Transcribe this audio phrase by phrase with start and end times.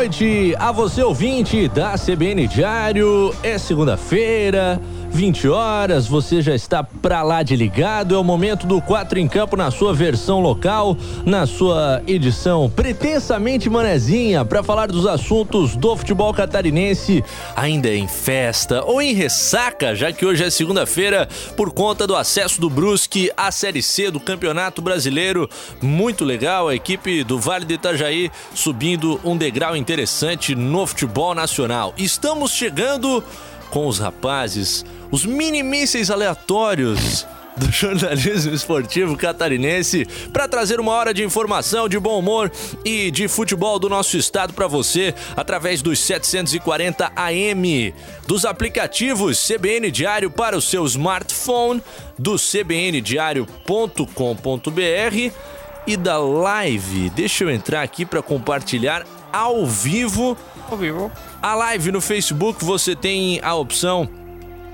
[0.00, 3.34] Noite a você ouvinte da CBN Diário.
[3.42, 4.80] É segunda-feira.
[5.10, 8.14] 20 horas, você já está pra lá de ligado.
[8.14, 10.96] É o momento do 4 em Campo na sua versão local,
[11.26, 17.24] na sua edição pretensamente manezinha, para falar dos assuntos do futebol catarinense,
[17.56, 22.60] ainda em festa ou em ressaca, já que hoje é segunda-feira, por conta do acesso
[22.60, 25.48] do Brusque à Série C do Campeonato Brasileiro.
[25.82, 31.92] Muito legal, a equipe do Vale do Itajaí subindo um degrau interessante no futebol nacional.
[31.96, 33.22] Estamos chegando
[33.70, 41.12] com os rapazes, os mini mísseis aleatórios do jornalismo esportivo catarinense para trazer uma hora
[41.12, 42.50] de informação, de bom humor
[42.84, 47.94] e de futebol do nosso estado para você através dos 740 AM,
[48.26, 51.82] dos aplicativos CBN Diário para o seu smartphone,
[52.18, 55.32] do cbndiario.com.br
[55.86, 57.10] e da live.
[57.10, 60.36] Deixa eu entrar aqui para compartilhar ao vivo.
[60.70, 61.10] Ao vivo.
[61.42, 64.08] A live no Facebook você tem a opção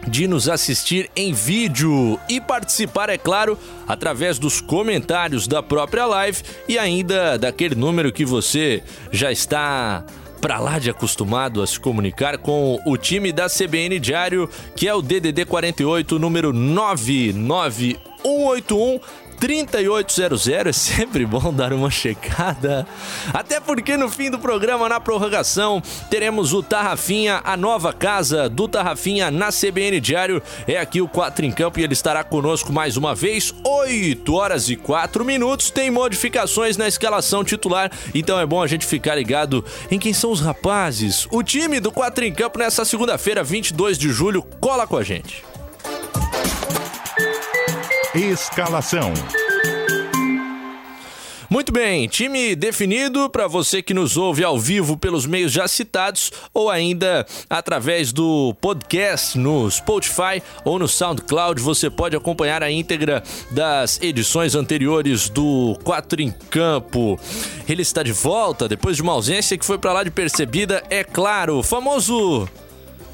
[0.07, 6.43] de nos assistir em vídeo e participar, é claro, através dos comentários da própria live
[6.69, 10.05] e ainda daquele número que você já está
[10.41, 14.95] para lá de acostumado a se comunicar com o time da CBN Diário, que é
[14.95, 19.01] o DDD 48, número 99181
[19.39, 22.87] 3800 é sempre bom dar uma checada.
[23.33, 28.67] Até porque no fim do programa, na prorrogação, teremos o Tarrafinha, a nova casa do
[28.67, 30.43] Tarrafinha na CBN Diário.
[30.67, 33.55] É aqui o 4 em Campo e ele estará conosco mais uma vez.
[33.65, 35.71] 8 horas e 4 minutos.
[35.71, 40.31] Tem modificações na escalação titular, então é bom a gente ficar ligado em quem são
[40.31, 41.27] os rapazes.
[41.31, 45.56] O time do 4 em Campo nessa segunda-feira, 22 de julho, cola com a gente.
[48.17, 49.13] Escalação.
[51.51, 56.33] Muito bem, time definido para você que nos ouve ao vivo pelos meios já citados
[56.55, 61.61] ou ainda através do podcast no Spotify ou no SoundCloud.
[61.61, 67.21] Você pode acompanhar a íntegra das edições anteriores do 4 em Campo.
[67.69, 71.05] Ele está de volta depois de uma ausência que foi para lá de percebida, é
[71.05, 72.49] claro, o famoso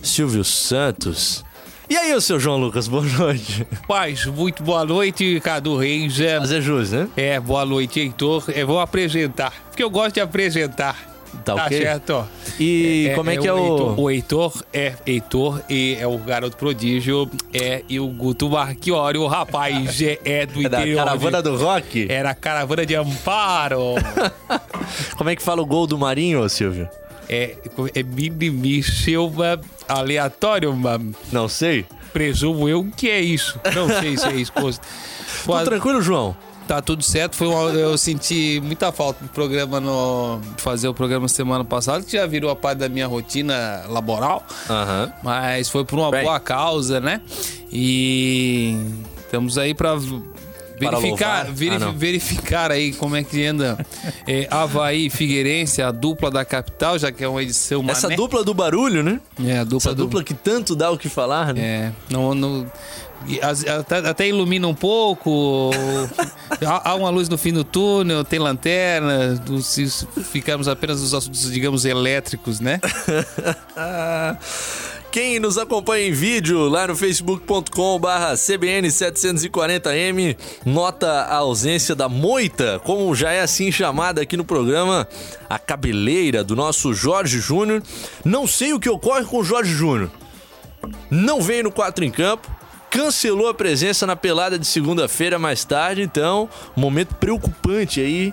[0.00, 1.44] Silvio Santos.
[1.92, 3.66] E aí, o seu João Lucas, boa noite.
[3.86, 6.18] Paz, muito boa noite, Cadu Reis.
[6.18, 7.06] É, Fazer jus, né?
[7.14, 8.44] é boa noite, Heitor.
[8.56, 10.96] Eu vou apresentar, porque eu gosto de apresentar.
[11.44, 11.76] Tá ok?
[11.82, 12.26] certo.
[12.58, 13.58] E como é que é o...
[13.58, 19.18] Heitor, o Heitor é Heitor e é o garoto prodígio é e o Guto Marchiori,
[19.18, 20.96] o rapaz é, é do É da interior.
[21.04, 22.06] caravana de- do rock?
[22.10, 23.96] Era a caravana de Amparo.
[25.18, 26.88] Como é que fala o gol do Marinho, Silvio?
[27.28, 27.56] É,
[27.94, 31.14] é mimimi, Silva, aleatório, mano.
[31.30, 31.84] Não sei.
[32.12, 33.58] Presumo eu que é isso.
[33.74, 34.52] Não sei se é isso.
[35.44, 36.36] Tudo tranquilo, João?
[36.68, 37.34] Tá tudo certo.
[37.36, 42.12] Foi uma- eu senti muita falta do programa no fazer o programa semana passada, que
[42.12, 45.12] já virou a parte da minha rotina laboral, Aham.
[45.24, 46.22] mas foi por uma Bem.
[46.22, 47.20] boa causa, né?
[47.70, 48.76] E
[49.24, 49.96] estamos aí para
[50.90, 53.78] verificar, verif- Ah, verificar aí como é que anda
[54.26, 58.16] é, Havaí e Figueirense, a dupla da capital, já que é uma edição Essa mané.
[58.16, 59.20] dupla do barulho, né?
[59.44, 61.60] é a dupla Essa do- dupla que tanto dá o que falar, né?
[61.62, 62.66] É, não, não-
[63.78, 65.70] até, até ilumina um pouco.
[66.66, 69.40] há, há uma luz no fim do túnel, tem lanterna.
[69.62, 69.86] Se
[70.32, 72.80] ficarmos apenas nos assuntos, digamos, elétricos, né?
[75.12, 80.34] Quem nos acompanha em vídeo lá no facebook.com barra CBN740M
[80.64, 85.06] nota a ausência da moita, como já é assim chamada aqui no programa,
[85.50, 87.82] a cabeleira do nosso Jorge Júnior.
[88.24, 90.10] Não sei o que ocorre com o Jorge Júnior.
[91.10, 92.50] Não veio no 4 em campo,
[92.88, 98.32] cancelou a presença na pelada de segunda-feira mais tarde, então, momento preocupante aí.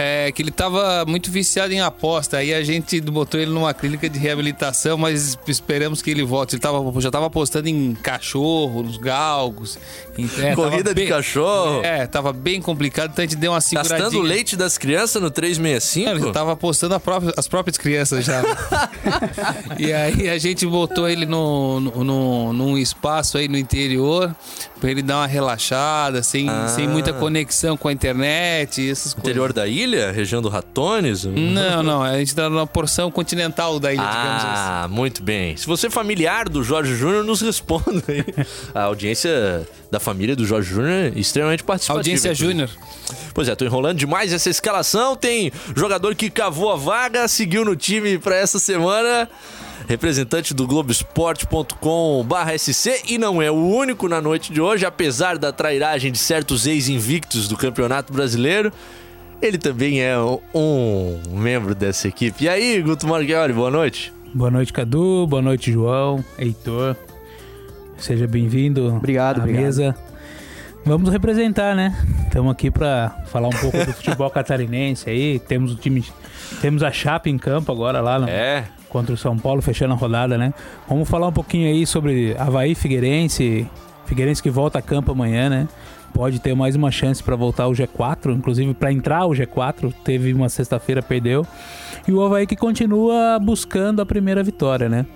[0.00, 2.38] É que ele tava muito viciado em aposta.
[2.38, 6.54] Aí a gente botou ele numa clínica de reabilitação, mas esperamos que ele volte.
[6.54, 9.78] Ele tava, já tava apostando em cachorro, nos galgos.
[10.42, 11.82] é, Corrida de bem- cachorro.
[11.84, 13.98] É, tava bem complicado, então a gente deu uma seguradinha.
[14.00, 16.24] Gastando leite das crianças no 365?
[16.26, 18.42] Ele tava apostando própria- as próprias crianças já.
[19.78, 24.34] e aí a gente botou ele no, no, no- num espaço aí no interior
[24.80, 26.68] pra ele dar uma relaxada, sem, Ah.
[26.68, 29.18] sem muita conexão com a internet essas coisas.
[29.30, 31.24] Interior da ilha ilha, região do Ratones?
[31.24, 34.46] Não, não, a gente tá na porção continental da ilha, digamos assim.
[34.46, 35.54] Ah, muito bem.
[35.56, 38.24] Se você é familiar do Jorge Júnior, nos responda aí.
[38.74, 41.98] A audiência da família do Jorge Júnior é extremamente participativa.
[41.98, 42.32] Audiência.
[42.34, 42.70] Júnior.
[43.34, 45.16] Pois é, tô enrolando demais essa escalação.
[45.16, 49.28] Tem jogador que cavou a vaga, seguiu no time pra essa semana.
[49.88, 56.12] Representante do Globoesporte.com/sc e não é o único na noite de hoje, apesar da trairagem
[56.12, 58.72] de certos ex-invictos do Campeonato Brasileiro.
[59.42, 60.14] Ele também é
[60.54, 62.44] um membro dessa equipe.
[62.44, 64.12] E aí, Guto Marchiori, boa noite.
[64.34, 65.26] Boa noite, Cadu.
[65.26, 66.94] Boa noite, João, Heitor.
[67.96, 69.62] Seja bem-vindo Obrigado, à obrigado.
[69.62, 69.96] mesa.
[70.84, 71.94] Vamos representar, né?
[72.26, 75.38] Estamos aqui para falar um pouco do futebol catarinense aí.
[75.38, 76.04] Temos o time,
[76.60, 79.96] temos a Chape em campo agora lá no- É, contra o São Paulo, fechando a
[79.96, 80.52] rodada, né?
[80.88, 83.66] Vamos falar um pouquinho aí sobre Havaí Figueirense.
[84.06, 85.68] Figueirense que volta a campo amanhã, né?
[86.12, 90.32] Pode ter mais uma chance para voltar ao G4, inclusive para entrar ao G4, teve
[90.34, 91.46] uma sexta-feira, perdeu.
[92.06, 95.06] E o Havaí que continua buscando a primeira vitória, né?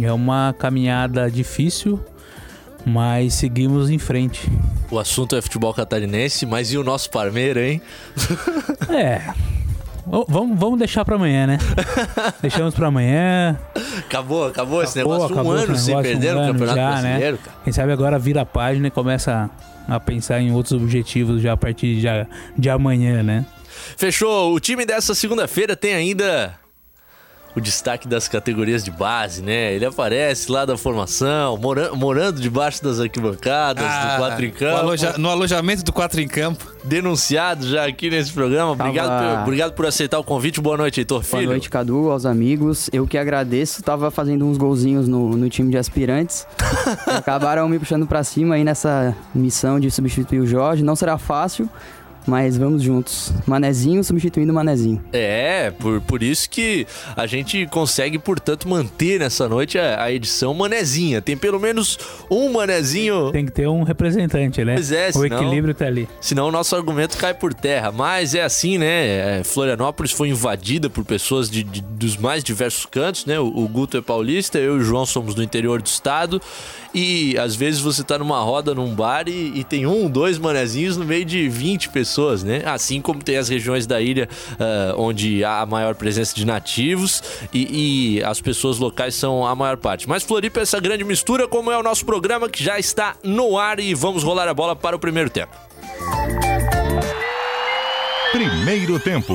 [0.00, 2.00] É uma caminhada difícil,
[2.84, 4.50] mas seguimos em frente.
[4.90, 7.80] o assunto é futebol catarinense, mas e o nosso Parmeira, hein?
[8.90, 9.20] É.
[10.28, 11.58] Vamos, vamos deixar para amanhã, né?
[12.42, 13.58] Deixamos para amanhã.
[14.00, 15.34] Acabou, acabou, esse Acabou, negócio.
[15.34, 17.00] acabou um esse ano sem perder um no Campeonato já, né?
[17.02, 17.56] Brasileiro, cara.
[17.64, 19.48] Quem sabe agora vira a página e começa
[19.88, 22.06] a pensar em outros objetivos já a partir de,
[22.56, 23.44] de amanhã, né?
[23.96, 24.54] Fechou.
[24.54, 26.58] O time dessa segunda-feira tem ainda
[27.56, 29.72] o destaque das categorias de base, né?
[29.74, 34.58] Ele aparece lá da formação, mora- morando debaixo das arquibancadas, do Quatro em Ah, no,
[34.58, 34.76] Campo.
[34.76, 36.66] aloja- no alojamento do 4 em Campo.
[36.82, 38.72] Denunciado já aqui nesse programa.
[38.72, 40.60] Obrigado, Tava- por, obrigado por aceitar o convite.
[40.60, 41.42] Boa noite, Heitor Filho.
[41.42, 42.90] Boa noite, Cadu, aos amigos.
[42.92, 43.82] Eu que agradeço.
[43.82, 46.46] Tava fazendo uns golzinhos no, no time de aspirantes.
[47.06, 50.82] Acabaram me puxando pra cima aí nessa missão de substituir o Jorge.
[50.82, 51.68] Não será fácil,
[52.26, 53.32] mas vamos juntos.
[53.46, 55.02] Manezinho substituindo o Manezinho.
[55.12, 56.86] É, por, por isso que
[57.16, 61.20] a gente consegue, portanto, manter nessa noite a, a edição manezinha.
[61.20, 61.98] Tem pelo menos
[62.30, 64.74] um manezinho Tem que ter um representante, né?
[64.74, 66.08] Pois é, o senão- equilíbrio tá ali.
[66.20, 67.92] Senão o nosso argumento cai por terra.
[67.92, 69.38] Mas é assim, né?
[69.40, 73.38] É, Florianópolis foi invadida por pessoas de, de- dos mais diversos cantos, né?
[73.38, 76.40] O, o Guto é paulista, eu e o João somos do interior do estado.
[76.94, 80.96] E às vezes você tá numa roda num bar e, e tem um, dois manezinhos
[80.96, 82.62] no meio de 20 pessoas, né?
[82.64, 84.28] Assim como tem as regiões da ilha
[84.60, 89.54] ah, onde há a maior presença de nativos e, e as pessoas locais são a
[89.56, 90.08] maior parte.
[90.08, 93.58] Mas Floripa é essa grande mistura, como é o nosso programa que já está no
[93.58, 95.56] ar e vamos rolar a bola para o primeiro tempo.
[98.32, 99.34] Primeiro tempo.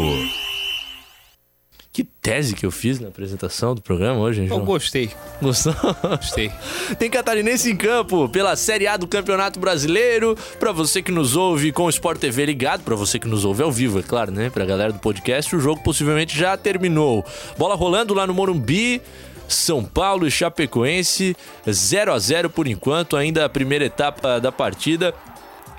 [1.91, 4.65] Que tese que eu fiz na apresentação do programa hoje, hein, Eu João?
[4.65, 5.09] gostei,
[5.41, 5.73] Gostou?
[6.17, 6.51] gostei.
[6.99, 10.37] Tem catarinense em campo pela Série A do Campeonato Brasileiro.
[10.59, 13.63] Pra você que nos ouve com o Sport TV ligado, pra você que nos ouve
[13.63, 14.51] ao vivo, é claro, né?
[14.51, 17.25] Pra galera do podcast, o jogo possivelmente já terminou.
[17.57, 19.01] Bola rolando lá no Morumbi.
[19.47, 21.35] São Paulo e Chapecoense,
[21.67, 25.11] 0 a 0 por enquanto, ainda a primeira etapa da partida.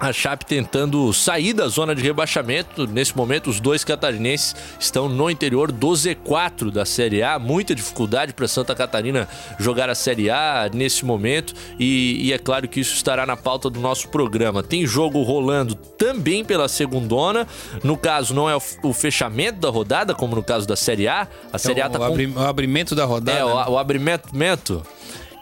[0.00, 2.86] A Chape tentando sair da zona de rebaixamento.
[2.86, 7.38] Nesse momento, os dois catarinenses estão no interior do Z4 da Série A.
[7.38, 11.52] Muita dificuldade para Santa Catarina jogar a Série A nesse momento.
[11.78, 14.62] E, e é claro que isso estará na pauta do nosso programa.
[14.62, 17.46] Tem jogo rolando também pela segundona.
[17.84, 21.28] No caso, não é o, o fechamento da rodada, como no caso da Série A.
[21.52, 23.38] A Série A Então, tá o, com o abrimento da rodada.
[23.38, 23.64] é, o, né?
[23.68, 24.34] o abrimento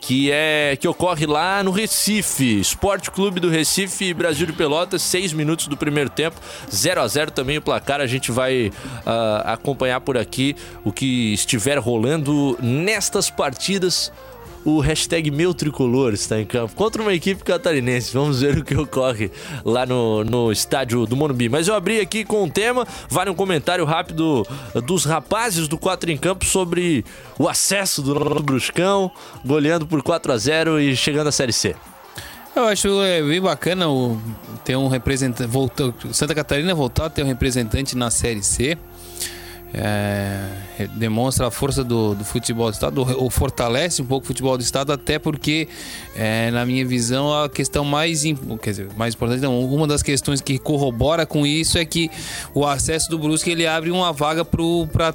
[0.09, 5.35] que é que ocorre lá no Recife, Esporte Clube do Recife Brasil de Pelotas, seis
[5.35, 6.41] minutos do primeiro tempo,
[6.75, 8.73] 0 a 0 também o placar, a gente vai
[9.05, 14.11] ah, acompanhar por aqui o que estiver rolando nestas partidas.
[14.65, 18.13] O hashtag meu tricolor está em campo contra uma equipe catarinense.
[18.13, 19.31] Vamos ver o que ocorre
[19.65, 21.49] lá no, no estádio do Morumbi.
[21.49, 22.87] Mas eu abri aqui com um tema.
[23.09, 24.47] Vale um comentário rápido
[24.85, 27.05] dos rapazes do 4 em campo sobre
[27.39, 29.11] o acesso do nosso Bruscão,
[29.45, 31.75] goleando por 4 a 0 e chegando à Série C.
[32.55, 33.87] Eu acho é, bem bacana
[34.65, 35.49] ter um representante.
[35.49, 38.77] Voltou, Santa Catarina voltar a ter um representante na Série C.
[39.73, 40.49] É,
[40.95, 44.63] demonstra a força do, do futebol do estado, ou fortalece um pouco o futebol do
[44.63, 45.69] estado, até porque,
[46.17, 48.23] é, na minha visão, a questão mais,
[48.63, 52.11] quer dizer, mais importante, não, uma das questões que corrobora com isso é que
[52.55, 55.13] o acesso do Brusque ele abre uma vaga para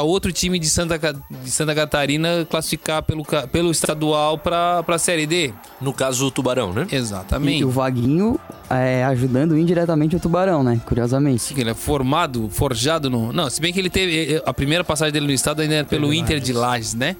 [0.00, 5.52] outro time de Santa, de Santa Catarina classificar pelo, pelo estadual para a Série D.
[5.80, 6.86] No caso, o Tubarão, né?
[6.92, 7.58] Exatamente.
[7.60, 8.38] E o Vaguinho
[8.70, 10.80] é, ajudando indiretamente o Tubarão, né?
[10.86, 11.52] Curiosamente.
[11.58, 13.32] Ele é formado, forjado no.
[13.32, 14.34] Não, se bem que ele teve.
[14.34, 17.16] eh, A primeira passagem dele no estado ainda era pelo Inter de Lages, né?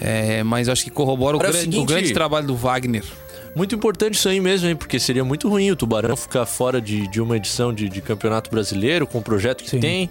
[0.00, 3.04] É, mas acho que corrobora o é seguinte- o grande trabalho do Wagner.
[3.54, 4.74] Muito importante isso aí mesmo, hein?
[4.74, 8.50] Porque seria muito ruim o Tubarão ficar fora de, de uma edição de, de Campeonato
[8.50, 9.78] Brasileiro com o projeto que Sim.
[9.80, 10.10] tem.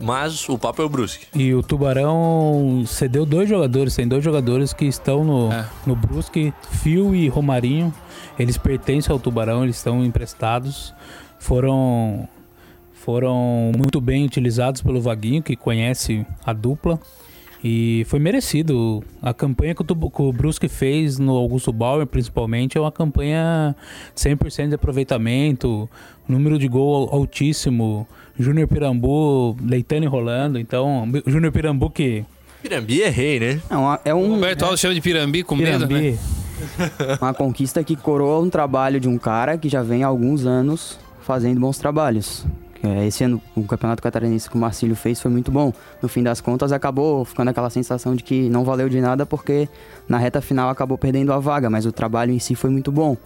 [0.00, 1.26] Mas o papo é o Brusque.
[1.34, 5.66] E o Tubarão cedeu dois jogadores, tem dois jogadores que estão no, É.
[5.86, 7.92] no Brusque, Fio e Romarinho.
[8.38, 10.92] Eles pertencem ao Tubarão, eles estão emprestados.
[11.38, 12.28] Foram
[12.92, 16.98] foram muito bem utilizados pelo Vaguinho, que conhece a dupla.
[17.66, 19.02] E foi merecido.
[19.22, 23.74] A campanha que o, que o Brusque fez no Augusto Bauer, principalmente, é uma campanha
[24.14, 25.88] de 100% de aproveitamento,
[26.28, 28.06] número de gol al- altíssimo.
[28.38, 30.58] Júnior Pirambu deitando e rolando.
[30.58, 32.22] Então, Júnior Pirambu que...
[32.60, 33.60] Pirambi é rei, né?
[33.70, 35.86] Não, é um, Roberto Alves chama de Pirambi com medo, né?
[35.86, 36.18] Pirambi,
[37.20, 40.98] uma conquista que coroa um trabalho de um cara que já vem há alguns anos
[41.22, 42.44] fazendo bons trabalhos.
[42.84, 45.72] É, Esse ano o campeonato catarinense que o Marcílio fez foi muito bom.
[46.02, 49.66] No fim das contas acabou ficando aquela sensação de que não valeu de nada porque
[50.06, 53.16] na reta final acabou perdendo a vaga, mas o trabalho em si foi muito bom.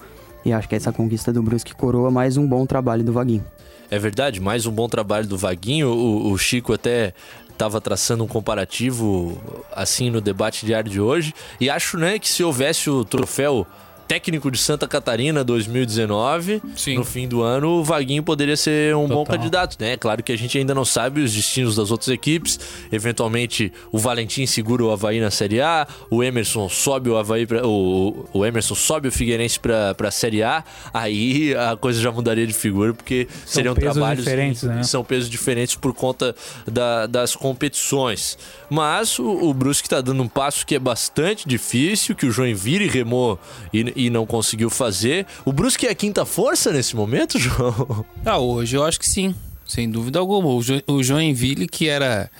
[0.44, 3.44] E acho que essa conquista do Brusque coroa mais um bom trabalho do Vaguinho.
[3.90, 5.88] É verdade, mais um bom trabalho do Vaguinho.
[5.88, 7.12] O, o Chico até
[7.50, 9.36] estava traçando um comparativo
[9.72, 11.34] assim no debate diário de hoje.
[11.60, 13.66] E acho né, que se houvesse o troféu
[14.08, 16.96] técnico de Santa Catarina 2019, Sim.
[16.96, 19.36] no fim do ano, o Vaguinho poderia ser um bom Total.
[19.36, 19.96] candidato, né?
[19.98, 22.58] Claro que a gente ainda não sabe os destinos das outras equipes.
[22.90, 27.66] Eventualmente, o Valentim segura o Havaí na Série A, o Emerson sobe o Havaí pra,
[27.66, 30.64] o, o Emerson sobe o Figueirense para a Série A.
[30.92, 34.82] Aí a coisa já mudaria de figura, porque seriam pesos trabalhos diferentes, né?
[34.84, 36.34] são pesos diferentes por conta
[36.66, 38.38] da- das competições.
[38.70, 42.86] Mas o, o Brusque está dando um passo que é bastante difícil, que o Joinville
[42.88, 43.38] remou
[43.72, 45.26] e, e não conseguiu fazer.
[45.44, 48.04] O Brusque é a quinta força nesse momento, João?
[48.24, 49.34] Ah, hoje eu acho que sim.
[49.66, 50.48] Sem dúvida alguma.
[50.48, 52.30] O, jo o Joinville, que era.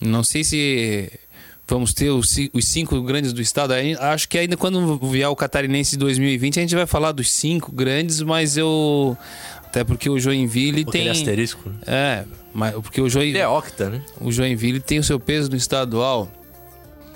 [0.00, 1.10] Não sei se
[1.68, 3.74] vamos ter os, ci- os cinco grandes do estado.
[4.00, 7.70] Acho que ainda quando vier o Catarinense de 2020, a gente vai falar dos cinco
[7.72, 9.16] grandes, mas eu.
[9.64, 11.08] Até porque o Joinville Aquele tem.
[11.10, 11.68] asterisco.
[11.68, 11.76] né?
[11.86, 13.28] É, mas porque o, Join...
[13.28, 14.02] Ele é octa, né?
[14.20, 16.30] o Joinville tem o seu peso no estadual.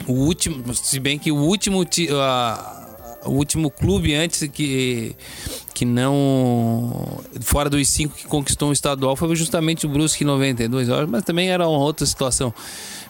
[0.06, 2.85] O último, se bem que o último, ti- a-
[3.26, 5.14] o último clube antes que
[5.74, 10.88] que não fora dos cinco que conquistou o estadual foi justamente o Brusque em 92,
[10.88, 12.54] eu acho, mas também era uma outra situação.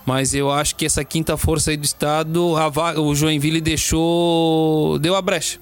[0.05, 2.55] Mas eu acho que essa quinta força aí do estado,
[2.99, 5.61] o Joinville deixou deu a brecha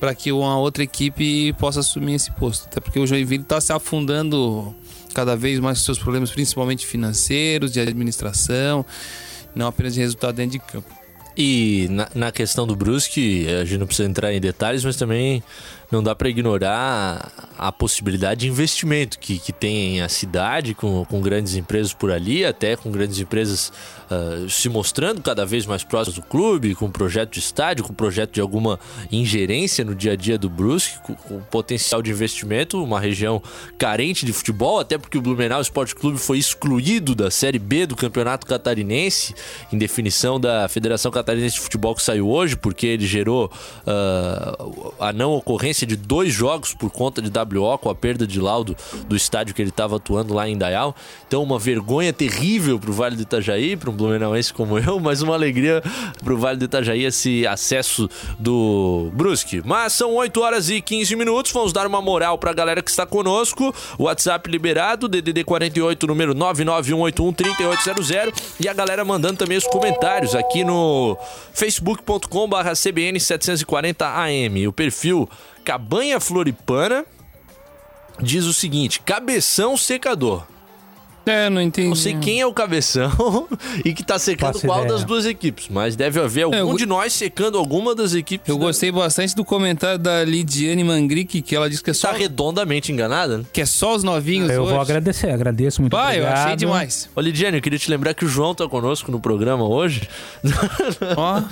[0.00, 2.66] para que uma outra equipe possa assumir esse posto.
[2.66, 4.74] Até porque o Joinville está se afundando
[5.14, 8.84] cada vez mais com seus problemas, principalmente financeiros, de administração,
[9.54, 11.01] não apenas de resultado dentro de campo.
[11.36, 15.42] E na, na questão do Brusque, a gente não precisa entrar em detalhes, mas também
[15.92, 21.20] não dá para ignorar a possibilidade de investimento que, que tem a cidade com, com
[21.20, 23.70] grandes empresas por ali, até com grandes empresas
[24.12, 28.32] ah, se mostrando cada vez mais próximas do clube, com projeto de estádio, com projeto
[28.32, 28.78] de alguma
[29.10, 33.42] ingerência no dia a dia do Brusque, com, com potencial de investimento, uma região
[33.78, 37.96] carente de futebol, até porque o Blumenau Esporte Clube foi excluído da Série B do
[37.96, 39.34] Campeonato Catarinense,
[39.72, 43.50] em definição da Federação Catarinense de Futebol que saiu hoje, porque ele gerou
[43.86, 44.56] ah,
[45.00, 48.76] a não ocorrência de dois jogos por conta de WO, com a perda de laudo
[49.06, 50.94] do estádio que ele estava atuando lá em Dayal.
[51.26, 55.22] Então, uma vergonha terrível para o Vale do Itajaí, para um blumenauense como eu, mas
[55.22, 55.82] uma alegria
[56.22, 58.08] para o Vale do Itajaí esse acesso
[58.38, 59.62] do Brusque.
[59.64, 62.90] Mas são 8 horas e 15 minutos, vamos dar uma moral para a galera que
[62.90, 63.74] está conosco.
[63.98, 71.16] WhatsApp liberado, DDD 48, número 991813800 e a galera mandando também os comentários aqui no
[71.52, 74.66] facebook.com/barra CBN 740 AM.
[74.68, 75.28] O perfil
[75.64, 77.04] Cabanha Floripana
[78.20, 80.46] diz o seguinte: cabeção secador.
[81.26, 81.88] É, não entendi.
[81.88, 83.46] Não sei quem é o cabeção
[83.84, 84.92] e que tá secando Faço qual ideia.
[84.94, 88.48] das duas equipes, mas deve haver algum É, eu- de nós secando alguma das equipes.
[88.48, 92.08] Eu da- gostei bastante do comentário da Lidiane Mangrick, que ela disse que é só,
[92.12, 93.44] Tá redondamente enganada, né?
[93.52, 94.72] que é só os novinhos Eu hoje.
[94.72, 97.08] vou agradecer, agradeço muito Pai, eu achei demais.
[97.14, 100.08] Ô Lidiane, eu queria te lembrar que o João tá conosco no programa hoje.
[101.16, 101.42] Ó.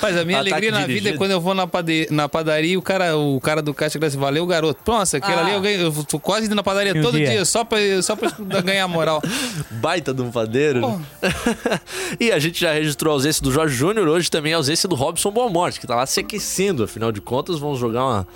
[0.00, 1.08] Mas a minha Ataque alegria na vida dirigido.
[1.08, 3.98] é quando eu vou na, pade- na padaria e o cara, o cara do caixa
[3.98, 4.80] agradece, valeu, garoto.
[4.90, 5.40] Nossa, aquele Ah.
[5.40, 7.30] ali eu, ganho, eu tô quase indo na padaria Um todo dia.
[7.30, 8.16] dia, só pra, só
[8.48, 9.22] pra ganhar moral.
[9.70, 10.80] Baita de um padeiro.
[10.88, 11.00] né?
[12.20, 14.94] e a gente já registrou a ausência do Jorge Júnior, hoje também a ausência do
[14.94, 16.84] Robson Boa Morte, que tá lá se aquecendo.
[16.84, 18.26] Afinal de contas, vamos jogar uma,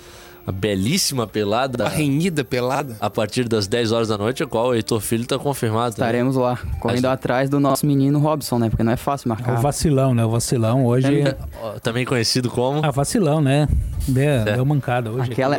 [0.47, 2.95] a belíssima pelada A renhida pelada.
[2.99, 5.85] a partir das 10 horas da noite, a qual o Heitor Filho tá confirmado.
[5.89, 5.89] né?
[6.05, 8.69] Estaremos lá, correndo atrás do nosso menino Robson, né?
[8.69, 9.57] Porque não é fácil É marcar.
[9.59, 10.23] o vacilão, né?
[10.25, 11.21] O vacilão hoje.
[11.21, 11.35] É.
[11.61, 12.81] Ó, Também conhecido como.
[12.85, 13.67] Ah, vacilão, né?
[14.07, 15.31] Deu, deu mancada hoje.
[15.31, 15.57] Aquela-.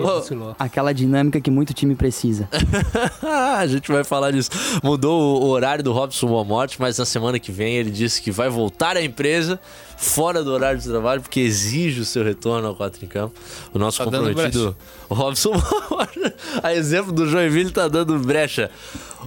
[0.59, 2.49] Aquela dinâmica que muito time precisa.
[3.23, 4.51] a gente vai falar disso.
[4.83, 8.31] Mudou o horário do Robson Boa Morte, mas na semana que vem ele disse que
[8.31, 9.59] vai voltar à empresa
[9.97, 13.35] fora do horário de trabalho, porque exige o seu retorno ao 4 em campo.
[13.73, 14.77] O nosso Tá dando comprometido
[15.09, 18.71] Robson Boa Morte, a exemplo do Joinville, tá dando brecha.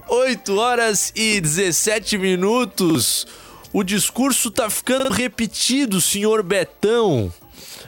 [0.08, 3.26] 8 horas e 17 minutos.
[3.72, 7.32] O discurso tá ficando repetido, senhor Betão.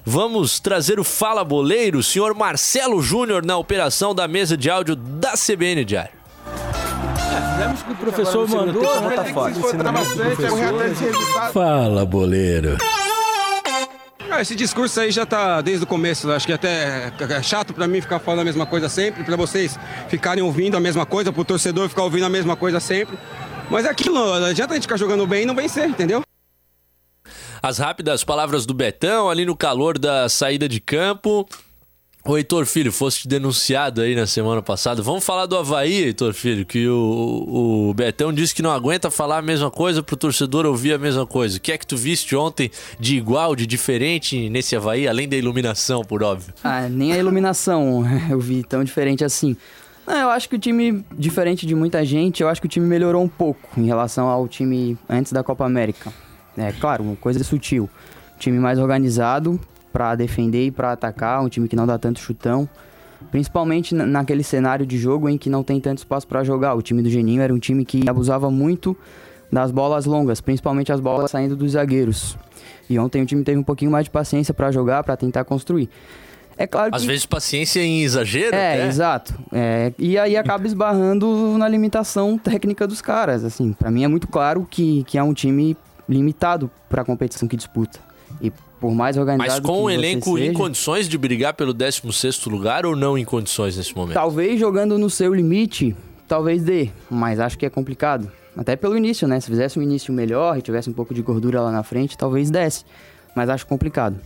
[0.05, 5.35] Vamos trazer o Fala Boleiro, senhor Marcelo Júnior, na operação da mesa de áudio da
[5.35, 6.11] CBN Diário.
[7.53, 9.15] Fizemos o que o professor mandou, né?
[9.15, 9.55] Tá fora.
[11.53, 12.79] Fala, boleiro.
[14.29, 16.33] Ah, esse discurso aí já tá desde o começo.
[16.33, 19.79] Acho que até é chato pra mim ficar falando a mesma coisa sempre, pra vocês
[20.09, 23.17] ficarem ouvindo a mesma coisa, pro torcedor ficar ouvindo a mesma coisa sempre.
[23.71, 26.23] Mas é aquilo, não adianta a gente ficar jogando bem e não vencer, entendeu?
[27.63, 31.49] As rápidas palavras do Betão ali no calor da saída de campo.
[32.25, 35.01] Ô, Heitor Filho, foste denunciado aí na semana passada.
[35.01, 39.39] Vamos falar do Havaí, Heitor Filho, que o, o Betão disse que não aguenta falar
[39.39, 41.57] a mesma coisa pro torcedor ouvir a mesma coisa.
[41.57, 45.37] O que é que tu viste ontem de igual, de diferente nesse Havaí, além da
[45.37, 46.53] iluminação, por óbvio?
[46.65, 49.57] Ah, nem a iluminação eu vi tão diferente assim.
[50.05, 52.87] Não, eu acho que o time, diferente de muita gente, eu acho que o time
[52.87, 56.13] melhorou um pouco em relação ao time antes da Copa América.
[56.57, 57.89] É claro, uma coisa sutil.
[58.39, 59.59] Time mais organizado
[59.93, 62.69] para defender e para atacar, um time que não dá tanto chutão.
[63.31, 66.75] Principalmente na- naquele cenário de jogo em que não tem tanto espaço para jogar.
[66.75, 68.97] O time do Geninho era um time que abusava muito
[69.51, 72.37] das bolas longas, principalmente as bolas saindo dos zagueiros.
[72.91, 75.89] E ontem o time teve um pouquinho mais de paciência para jogar, para tentar construir.
[76.59, 78.87] É claro que Às vezes paciência em exagero, é, até.
[78.87, 79.35] exato.
[79.53, 83.45] É, e aí acaba esbarrando na limitação técnica dos caras.
[83.45, 85.77] Assim, para mim é muito claro que, que é um time
[86.13, 87.99] limitado para a competição que disputa.
[88.41, 88.51] E
[88.81, 92.85] por mais organizado Mas com o elenco em seja, condições de brigar pelo 16º lugar
[92.85, 94.15] ou não em condições nesse momento?
[94.15, 95.95] talvez jogando no seu limite,
[96.27, 98.31] talvez dê, mas acho que é complicado.
[98.57, 99.41] Até pelo início, né?
[99.41, 102.51] Se fizesse um início melhor e tivesse um pouco de gordura lá na frente, talvez
[102.51, 102.85] desse.
[103.35, 104.21] Mas acho complicado.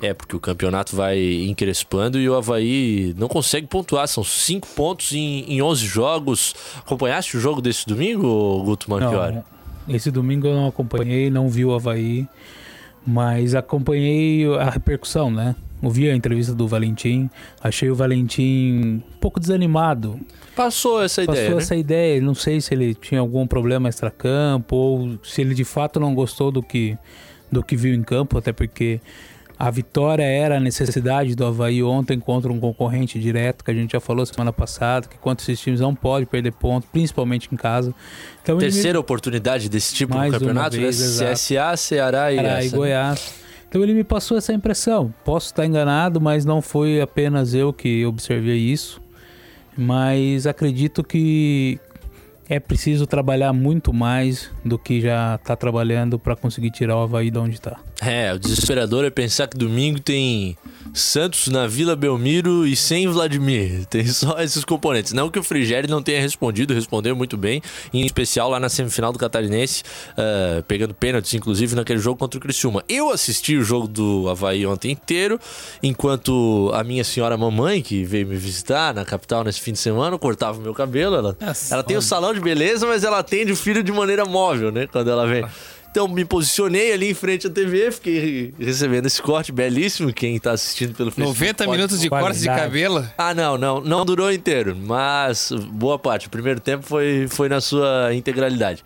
[0.00, 4.06] É, porque o campeonato vai encrespando e o Havaí não consegue pontuar.
[4.06, 6.54] São cinco pontos em, em 11 jogos.
[6.78, 9.36] Acompanhaste o jogo desse domingo, Guto Marchiori?
[9.36, 9.44] Não,
[9.88, 12.28] esse domingo eu não acompanhei, não vi o Havaí,
[13.06, 15.54] mas acompanhei a repercussão, né?
[15.80, 17.30] Ouvi a entrevista do Valentim,
[17.62, 20.18] achei o Valentim um pouco desanimado.
[20.56, 21.62] Passou essa Passou ideia, né?
[21.62, 26.00] essa ideia, não sei se ele tinha algum problema extracampo ou se ele de fato
[26.00, 26.98] não gostou do que,
[27.50, 29.00] do que viu em campo, até porque
[29.58, 33.92] a vitória era a necessidade do Havaí ontem contra um concorrente direto, que a gente
[33.92, 37.92] já falou semana passada, que contra esses times não pode perder ponto, principalmente em casa.
[38.40, 41.32] Então, Terceira oportunidade desse tipo Mais no campeonato, vez, né?
[41.32, 42.76] CSA, Ceará e Ceará e né?
[42.76, 43.34] Goiás.
[43.68, 45.12] Então ele me passou essa impressão.
[45.24, 49.00] Posso estar enganado, mas não foi apenas eu que observei isso.
[49.76, 51.78] Mas acredito que
[52.48, 57.30] é preciso trabalhar muito mais do que já está trabalhando para conseguir tirar o Havaí
[57.30, 57.78] de onde está.
[58.00, 60.56] É, o desesperador é pensar que domingo tem
[60.94, 63.84] Santos na Vila Belmiro e sem Vladimir.
[63.86, 65.12] Tem só esses componentes.
[65.12, 69.12] Não que o Frigério não tenha respondido, respondeu muito bem, em especial lá na semifinal
[69.12, 69.82] do Catarinense,
[70.16, 72.82] eh, pegando pênaltis, inclusive, naquele jogo contra o Criciúma.
[72.88, 75.38] Eu assisti o jogo do Havaí ontem inteiro,
[75.82, 80.18] enquanto a minha senhora mamãe, que veio me visitar na capital nesse fim de semana,
[80.18, 81.16] cortava o meu cabelo.
[81.16, 84.24] Ela, Nossa, ela tem o salão de beleza, mas ela atende o filho de maneira
[84.24, 84.86] móvel, né?
[84.86, 85.44] Quando ela vem.
[85.90, 90.12] Então me posicionei ali em frente à TV, fiquei recebendo esse corte belíssimo.
[90.12, 91.38] Quem tá assistindo pelo Facebook.
[91.40, 93.08] 90 pode- minutos de corte de cabelo.
[93.16, 96.26] Ah, não, não, não durou inteiro, mas boa parte.
[96.26, 98.84] O primeiro tempo foi, foi na sua integralidade.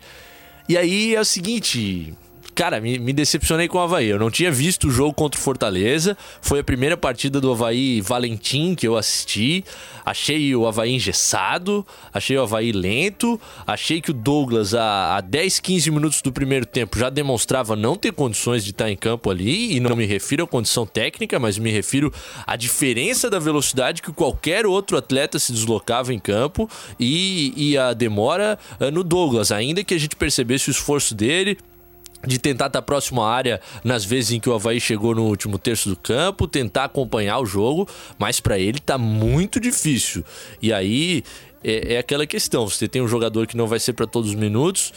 [0.67, 2.13] E aí é o seguinte.
[2.55, 4.07] Cara, me, me decepcionei com o Havaí.
[4.07, 6.15] Eu não tinha visto o jogo contra o Fortaleza.
[6.39, 9.63] Foi a primeira partida do Havaí Valentim que eu assisti.
[10.05, 11.85] Achei o Havaí engessado.
[12.13, 13.41] Achei o Havaí lento.
[13.65, 17.95] Achei que o Douglas, a, a 10, 15 minutos do primeiro tempo, já demonstrava não
[17.95, 19.75] ter condições de estar em campo ali.
[19.75, 22.13] E não me refiro à condição técnica, mas me refiro
[22.45, 26.69] à diferença da velocidade que qualquer outro atleta se deslocava em campo.
[26.99, 29.51] E, e a demora eh, no Douglas.
[29.51, 31.57] Ainda que a gente percebesse o esforço dele
[32.25, 35.57] de tentar estar próximo à área nas vezes em que o Havaí chegou no último
[35.57, 40.23] terço do campo, tentar acompanhar o jogo, mas para ele tá muito difícil.
[40.61, 41.23] E aí
[41.63, 44.35] é, é aquela questão: você tem um jogador que não vai ser para todos os
[44.35, 44.93] minutos.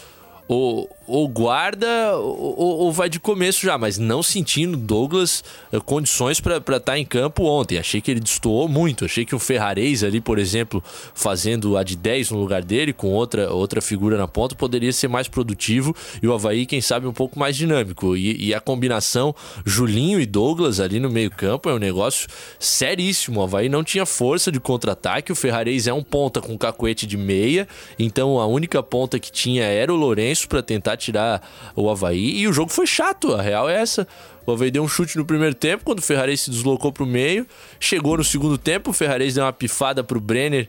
[0.49, 6.41] O, ou guarda ou, ou, vai de começo já, mas não sentindo Douglas uh, condições
[6.41, 7.79] para estar tá em campo ontem.
[7.79, 9.05] Achei que ele destoou muito.
[9.05, 10.83] Achei que o Ferrarez ali, por exemplo,
[11.15, 15.09] fazendo a de 10 no lugar dele, com outra, outra figura na ponta, poderia ser
[15.09, 18.17] mais produtivo e o Havaí, quem sabe, um pouco mais dinâmico.
[18.17, 23.41] E, e a combinação Julinho e Douglas ali no meio-campo é um negócio seríssimo.
[23.41, 25.33] O Havaí não tinha força de contra-ataque.
[25.33, 29.65] O Ferrarez é um ponta com cacuete de meia, então a única ponta que tinha
[29.65, 31.43] era o Lourenço para tentar tirar
[31.75, 32.39] o Havaí.
[32.39, 34.07] E o jogo foi chato, a real é essa.
[34.47, 37.07] O Havaí deu um chute no primeiro tempo, quando o Ferrarese se deslocou para o
[37.07, 37.47] meio.
[37.79, 40.69] Chegou no segundo tempo, o Ferrarese deu uma pifada para o Brenner.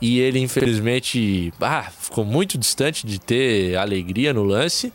[0.00, 4.92] E ele, infelizmente, ah, ficou muito distante de ter alegria no lance.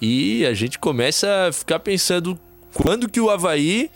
[0.00, 2.38] E a gente começa a ficar pensando
[2.74, 3.90] quando que o Havaí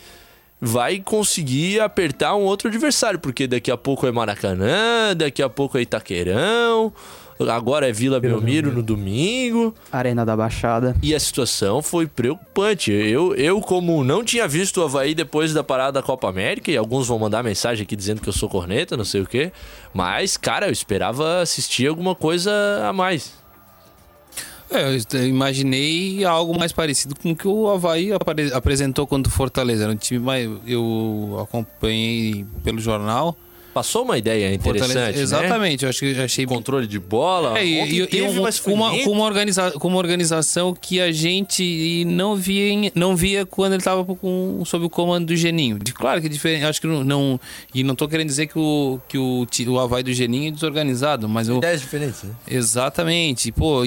[0.60, 5.76] vai conseguir apertar um outro adversário, porque daqui a pouco é Maracanã, daqui a pouco
[5.76, 6.92] é Itaquerão,
[7.48, 9.74] agora é Vila Belmiro no domingo.
[9.90, 10.96] Arena da Baixada.
[11.02, 12.90] E a situação foi preocupante.
[12.92, 16.76] Eu, eu, como não tinha visto o Havaí depois da parada da Copa América, e
[16.76, 19.52] alguns vão mandar mensagem aqui dizendo que eu sou corneta, não sei o quê,
[19.92, 22.50] mas, cara, eu esperava assistir alguma coisa
[22.88, 23.32] a mais.
[24.68, 28.10] É, eu imaginei algo mais parecido com o que o Havaí
[28.52, 29.84] apresentou contra o Fortaleza.
[29.84, 30.50] Era um time mais.
[30.66, 33.36] Eu acompanhei pelo jornal.
[33.76, 35.16] Passou uma ideia interessante.
[35.16, 35.22] Né?
[35.22, 35.86] exatamente, né?
[35.86, 36.46] eu acho que achei.
[36.46, 37.58] Controle de bola.
[37.58, 42.02] É, e, e, um, com, uma, com, uma organiza, com uma organização que a gente
[42.06, 44.02] não via, não via quando ele estava
[44.64, 45.78] sob o comando do Geninho.
[45.94, 46.64] Claro que é diferente.
[46.64, 47.38] Acho que não, não.
[47.74, 51.28] E não estou querendo dizer que o, que o, o Havaí do Geninho é desorganizado,
[51.28, 51.46] mas.
[51.46, 52.30] Ideias diferentes, né?
[52.48, 53.52] Exatamente.
[53.52, 53.84] Pô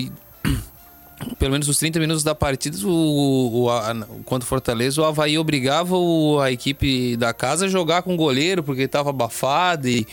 [1.37, 3.93] pelo menos os 30 minutos da partida, o, o, a,
[4.45, 8.83] Fortaleza, o Havaí obrigava o, a equipe da casa a jogar com o goleiro, porque
[8.83, 10.07] estava abafado e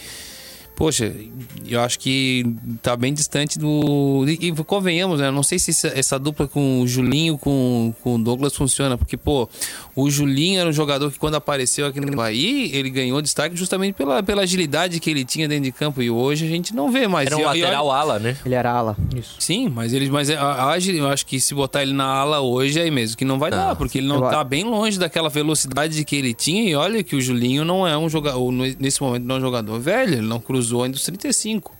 [0.77, 1.11] Poxa,
[1.67, 2.45] eu acho que
[2.83, 4.23] tá bem distante do.
[4.27, 5.31] E, convenhamos, né?
[5.31, 9.17] Não sei se essa, essa, dupla com o Julinho, com, com o Douglas funciona, porque,
[9.17, 9.49] pô,
[9.95, 13.95] o Julinho era um jogador que quando apareceu aqui no Bahia, ele ganhou destaque justamente
[13.95, 15.99] pela, pela agilidade que ele tinha dentro de campo.
[15.99, 17.25] E hoje a gente não vê mais.
[17.25, 18.37] Era um lateral ala, né?
[18.45, 18.95] Ele era ala.
[19.15, 19.35] Isso.
[19.39, 20.11] Sim, mas ele.
[20.11, 23.25] Mas a, a, eu acho que se botar ele na ala hoje, aí mesmo que
[23.25, 26.69] não vai dar, porque ele não eu tá bem longe daquela velocidade que ele tinha.
[26.69, 28.51] E olha que o Julinho não é um jogador.
[28.51, 31.73] Nesse momento não é um jogador velho, ele não cruzou cruzou ainda os 35.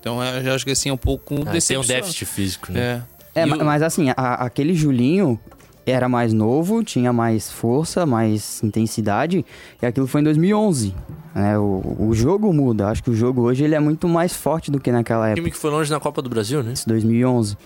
[0.00, 3.02] Então eu acho que assim é um pouco ah, Tem um déficit físico, né?
[3.34, 5.38] É, é mas assim, a, aquele Julinho
[5.86, 9.44] era mais novo, tinha mais força, mais intensidade,
[9.80, 10.94] e aquilo foi em 2011.
[11.34, 11.58] Né?
[11.58, 14.78] O, o jogo muda, acho que o jogo hoje ele é muito mais forte do
[14.78, 15.40] que naquela época.
[15.40, 16.74] O time que foi longe na Copa do Brasil, né?
[16.86, 17.56] 2011.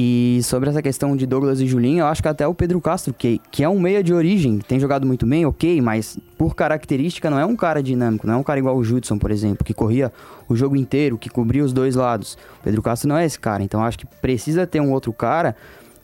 [0.00, 3.12] E sobre essa questão de Douglas e Julinho, eu acho que até o Pedro Castro,
[3.12, 7.28] que, que é um meia de origem, tem jogado muito bem, ok, mas por característica
[7.28, 9.74] não é um cara dinâmico, não é um cara igual o Judson, por exemplo, que
[9.74, 10.12] corria
[10.48, 12.38] o jogo inteiro, que cobria os dois lados.
[12.60, 15.56] O Pedro Castro não é esse cara, então acho que precisa ter um outro cara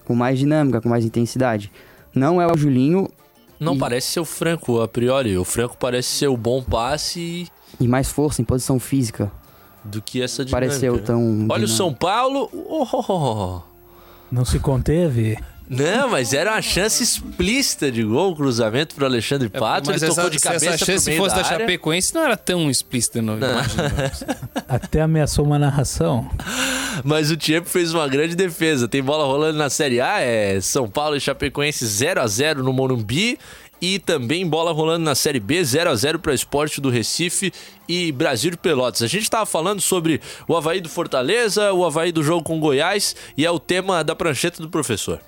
[0.05, 1.71] com mais dinâmica, com mais intensidade.
[2.13, 3.09] Não é o Julinho.
[3.61, 3.79] Não e...
[3.79, 7.49] parece ser o Franco a priori, o Franco parece ser o bom passe e.
[7.79, 9.31] E mais força em posição física.
[9.85, 10.69] Do que essa dinâmica.
[10.69, 11.21] Pareceu tão.
[11.21, 11.65] Olha dinâmico.
[11.65, 12.51] o São Paulo.
[12.53, 13.74] Oh, oh, oh.
[14.35, 15.39] Não se conteve?
[15.69, 19.93] Não, mas era uma chance explícita de gol, cruzamento para Alexandre é, Pato.
[19.93, 20.65] É, ele tocou de cabeça.
[20.65, 23.37] Se essa chance fosse da, da Chapecoense, não era tão explícita, não.
[23.37, 23.49] não.
[24.69, 26.29] Até ameaçou uma narração.
[27.05, 28.89] Mas o Tiepo fez uma grande defesa.
[28.89, 32.73] Tem bola rolando na Série A, é São Paulo e Chapecoense 0 a 0 no
[32.73, 33.39] Morumbi
[33.81, 37.53] e também bola rolando na Série B, 0 a 0 para o Esporte do Recife
[37.89, 39.03] e Brasil de Pelotas.
[39.03, 43.15] A gente estava falando sobre o Havaí do Fortaleza, o Havaí do jogo com Goiás
[43.37, 45.21] e é o tema da prancheta do professor.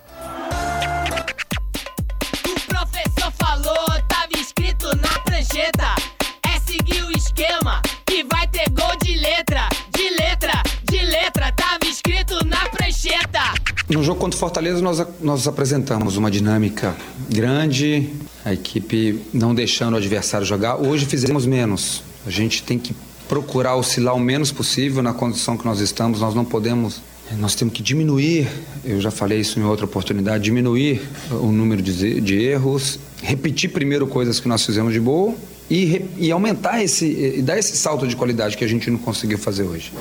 [13.89, 16.97] No jogo contra o Fortaleza, nós, nós apresentamos uma dinâmica
[17.31, 18.11] grande,
[18.45, 20.75] a equipe não deixando o adversário jogar.
[20.77, 22.03] Hoje fizemos menos.
[22.27, 22.93] A gente tem que
[23.29, 26.21] procurar oscilar o menos possível na condição que nós estamos.
[26.21, 27.01] Nós não podemos.
[27.39, 28.49] Nós temos que diminuir,
[28.85, 34.07] eu já falei isso em outra oportunidade, diminuir o número de, de erros, repetir primeiro
[34.07, 35.35] coisas que nós fizemos de boa
[35.69, 37.05] e, e aumentar esse,
[37.37, 39.93] e dar esse salto de qualidade que a gente não conseguiu fazer hoje.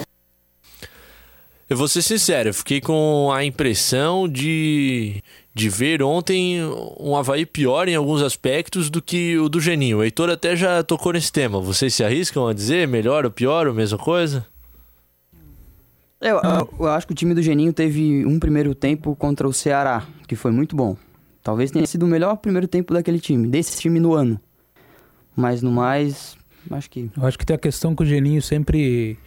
[1.68, 6.60] Eu vou ser sincero, eu fiquei com a impressão de, de ver ontem
[7.00, 9.98] um Havaí pior em alguns aspectos do que o do Geninho.
[9.98, 11.60] O Heitor até já tocou nesse tema.
[11.60, 14.46] Vocês se arriscam a dizer melhor ou pior, ou mesma coisa?
[16.22, 19.54] Eu, eu, eu acho que o time do Geninho teve um primeiro tempo contra o
[19.54, 20.96] Ceará, que foi muito bom.
[21.42, 24.40] Talvez tenha sido o melhor primeiro tempo daquele time, desse time no ano.
[25.36, 26.38] Mas no mais,
[26.70, 27.10] acho que.
[27.18, 29.18] Eu acho que tem a questão que o Geninho sempre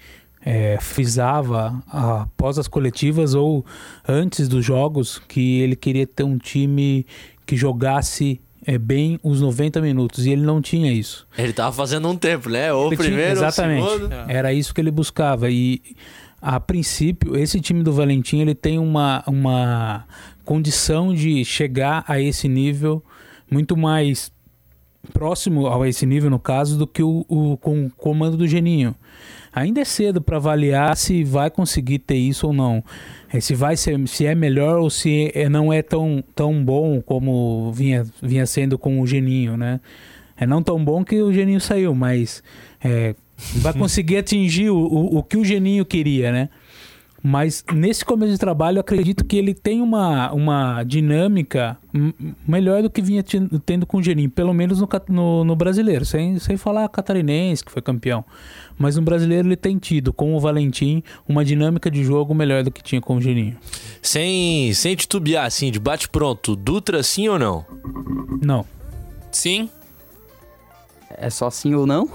[0.50, 3.66] é, frisava após as coletivas ou
[4.08, 7.04] antes dos jogos que ele queria ter um time
[7.44, 11.26] que jogasse é, bem os 90 minutos e ele não tinha isso.
[11.36, 12.72] Ele tava fazendo um tempo, né?
[12.72, 13.90] Ou Ele tinha- primeiro, ou exatamente.
[13.90, 14.14] segundo.
[14.26, 15.82] Era isso que ele buscava e
[16.40, 20.06] a princípio esse time do Valentim ele tem uma, uma
[20.46, 23.04] condição de chegar a esse nível
[23.50, 24.32] muito mais
[25.12, 28.94] próximo a esse nível no caso do que o, o com o comando do Geninho.
[29.58, 32.82] Ainda é cedo para avaliar se vai conseguir ter isso ou não.
[33.32, 37.00] É, se vai ser, se é melhor ou se é- não é tão, tão bom
[37.02, 39.80] como vinha, vinha sendo com o Geninho, né?
[40.36, 42.42] É não tão bom que o Geninho saiu, mas
[42.82, 43.14] é,
[43.56, 46.48] vai conseguir atingir o, o, o que o Geninho queria, né?
[47.22, 51.76] Mas nesse começo de trabalho, eu acredito que ele tem uma, uma dinâmica
[52.46, 53.24] melhor do que vinha
[53.66, 57.72] tendo com o Geninho, pelo menos no, no, no brasileiro, sem, sem falar catarinense, que
[57.72, 58.24] foi campeão.
[58.78, 62.70] Mas no brasileiro ele tem tido, com o Valentim, uma dinâmica de jogo melhor do
[62.70, 63.56] que tinha com o Geninho.
[64.00, 66.54] Sem, sem titubear, assim, de bate pronto.
[66.54, 67.64] Dutra, sim ou não?
[68.40, 68.64] Não.
[69.32, 69.68] Sim.
[71.20, 72.06] É só sim ou não?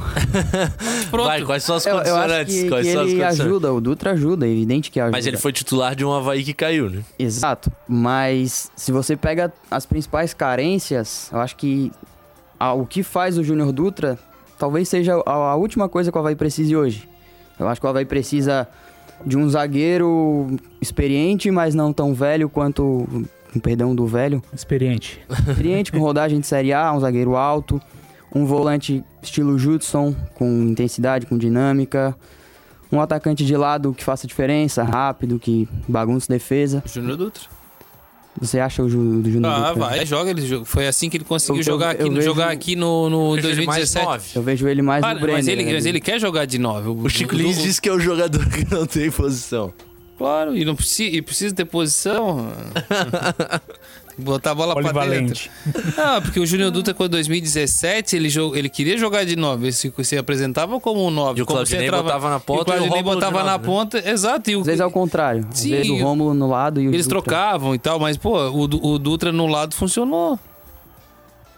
[1.12, 1.26] Pronto.
[1.28, 2.62] Vai, quais são as Eu, eu acho condicionantes?
[2.62, 3.40] que, quais que são as ele condicionantes?
[3.42, 5.18] ajuda, o Dutra ajuda, é evidente que ajuda.
[5.18, 7.04] Mas ele foi titular de um Havaí que caiu, né?
[7.20, 7.72] Exato.
[7.88, 11.92] Mas se você pega as principais carências, eu acho que
[12.60, 14.18] a- o que faz o Júnior Dutra
[14.64, 17.10] talvez seja a, a última coisa que o Havaí precise hoje.
[17.60, 18.66] Eu acho que o Havaí precisa
[19.26, 23.06] de um zagueiro experiente, mas não tão velho quanto.
[23.62, 24.42] Perdão do velho.
[24.54, 25.20] Experiente.
[25.30, 27.80] Experiente, com rodagem de Série A, um zagueiro alto,
[28.34, 32.16] um volante estilo Judson, com intensidade, com dinâmica.
[32.90, 36.82] Um atacante de lado que faça diferença, rápido, que bagunça defesa.
[36.86, 37.44] Júnior Dutra.
[38.42, 40.32] Você acha o Ju- do Júnior Ah, vai, joga.
[40.32, 43.10] Ele, foi assim que ele conseguiu Eu- eu- jogar, aqui, eu vejo- jogar aqui no,
[43.10, 44.06] no Vejo ele mais 2017.
[44.06, 44.26] nove.
[44.36, 45.36] Eu vejo ele mais Ah, no Brenner.
[45.38, 45.74] mas, ele, né?
[45.74, 46.90] mas ele quer jogar de 9.
[46.90, 49.72] O Chico Lins disse que é o jogador que não tem posição.
[50.18, 52.52] Claro, e não precisa, e precisa ter posição.
[54.18, 55.50] Botar a bola pra dentro.
[55.98, 59.66] Ah, porque o Júnior Dutra, quando 2017, ele, jog- ele queria jogar de 9.
[59.66, 61.40] Ele se, se apresentava como um 9.
[61.40, 63.16] E o como Claudinei centrava- botava na ponta E o e o Claudinei Rômulo de
[63.16, 63.64] botava nove, na né?
[63.66, 64.10] ponta.
[64.10, 64.52] Exato.
[64.52, 65.48] E o, Às vezes é o contrário.
[65.52, 67.22] Às Sim, vezes o Rômulo no lado e o eles Dutra.
[67.24, 70.40] trocavam e tal, mas, pô, o, o Dutra no lado funcionou.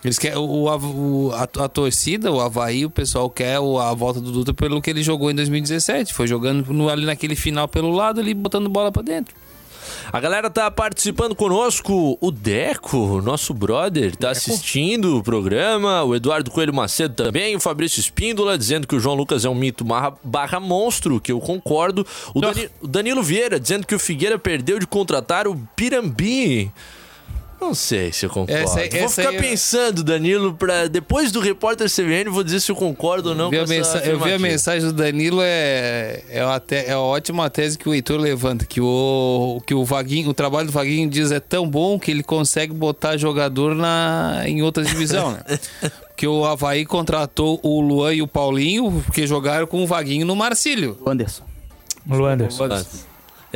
[0.04, 3.92] Eles querem, o, a, o- a, a torcida, o Havaí, o pessoal quer o- a
[3.96, 6.14] volta do Dutra pelo que ele jogou em 2017.
[6.14, 9.36] Foi jogando no- ali naquele final pelo lado, ali botando bola pra dentro.
[10.12, 12.18] A galera tá participando conosco.
[12.22, 16.04] O Deco, nosso brother, tá assistindo o programa.
[16.04, 17.56] O Eduardo Coelho Macedo também.
[17.56, 21.32] O Fabrício Espíndola dizendo que o João Lucas é um mito barra, barra monstro, que
[21.32, 22.06] eu concordo.
[22.34, 26.72] O, Dani- o Danilo Vieira dizendo que o Figueira perdeu de contratar o Pirambi.
[27.60, 28.54] Não sei se eu concordo.
[28.62, 32.44] Essa aí- vou essa ficar aí eu- pensando, Danilo, pra depois do repórter CBN, vou
[32.44, 35.40] dizer se eu concordo ou não Vi essa mensa- eu vi a mensagem do Danilo,
[35.42, 39.74] é, é, uma te- é uma ótima tese que o Heitor levanta, que o, que
[39.74, 43.74] o Vaguinho, o trabalho do Vaguinho diz é tão bom que ele consegue botar jogador
[43.74, 45.44] na, em outras divisões, né?
[46.16, 50.34] Porque o Havaí contratou o Luan e o Paulinho, porque jogaram com o Vaguinho no
[50.34, 50.98] Marcílio.
[51.02, 51.44] O Anderson.
[52.64, 53.00] O Anderson.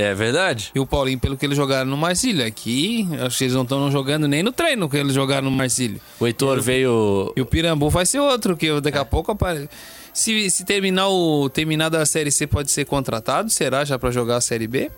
[0.02, 0.72] É verdade?
[0.74, 2.46] E o Paulinho, pelo que eles jogaram no Marcílio.
[2.46, 6.00] Aqui, acho que eles não estão jogando nem no treino que eles jogaram no Marcílio.
[6.20, 7.34] O Heitor veio.
[7.36, 9.70] E o Pirambu vai ser outro, que daqui a pouco apare...
[10.14, 14.38] se, se terminar o terminar da Série C pode ser contratado, será já pra jogar
[14.38, 14.90] a Série B?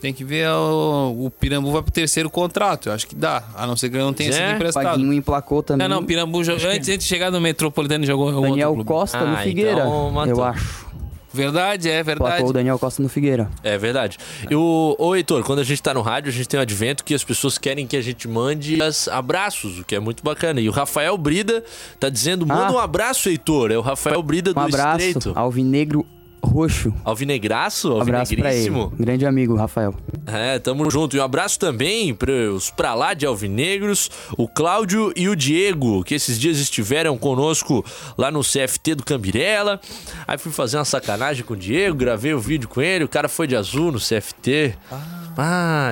[0.00, 3.66] Tem que ver o, o Pirambu vai pro terceiro contrato, eu acho que dá, a
[3.66, 4.32] não ser que ele não tenha É?
[4.32, 4.84] sido O emprestado.
[4.84, 5.86] Paguinho emplacou também.
[5.86, 8.82] Não, não, Pirambu jogou, antes, antes de chegar no Metropolitano jogou em outro Daniel.
[8.86, 10.86] Costa no Ah, Figueira, então eu acho.
[11.32, 12.30] Verdade, é verdade.
[12.30, 13.48] Placou o Daniel Costa no Figueira.
[13.62, 14.18] É verdade.
[14.50, 17.04] E o, ô Heitor, quando a gente tá no rádio, a gente tem um advento
[17.04, 20.60] que as pessoas querem que a gente mande as abraços, o que é muito bacana.
[20.60, 21.62] E o Rafael Brida
[21.98, 22.72] tá dizendo: manda Ah.
[22.72, 23.70] um abraço, Heitor.
[23.70, 25.32] É o Rafael Brida Um do abraço Estreito.
[25.38, 26.04] Alvinegro
[26.42, 26.92] Roxo.
[27.04, 27.94] Alvinegraço?
[27.94, 28.70] Um abraço pra ele.
[28.98, 29.94] Grande amigo, Rafael.
[30.26, 31.16] É, tamo junto.
[31.16, 36.14] E um abraço também pros pra lá de Alvinegros, o Cláudio e o Diego, que
[36.14, 37.84] esses dias estiveram conosco
[38.16, 39.80] lá no CFT do Cambirela.
[40.26, 43.28] Aí fui fazer uma sacanagem com o Diego, gravei o vídeo com ele, o cara
[43.28, 44.74] foi de azul no CFT.
[44.90, 45.19] Ah,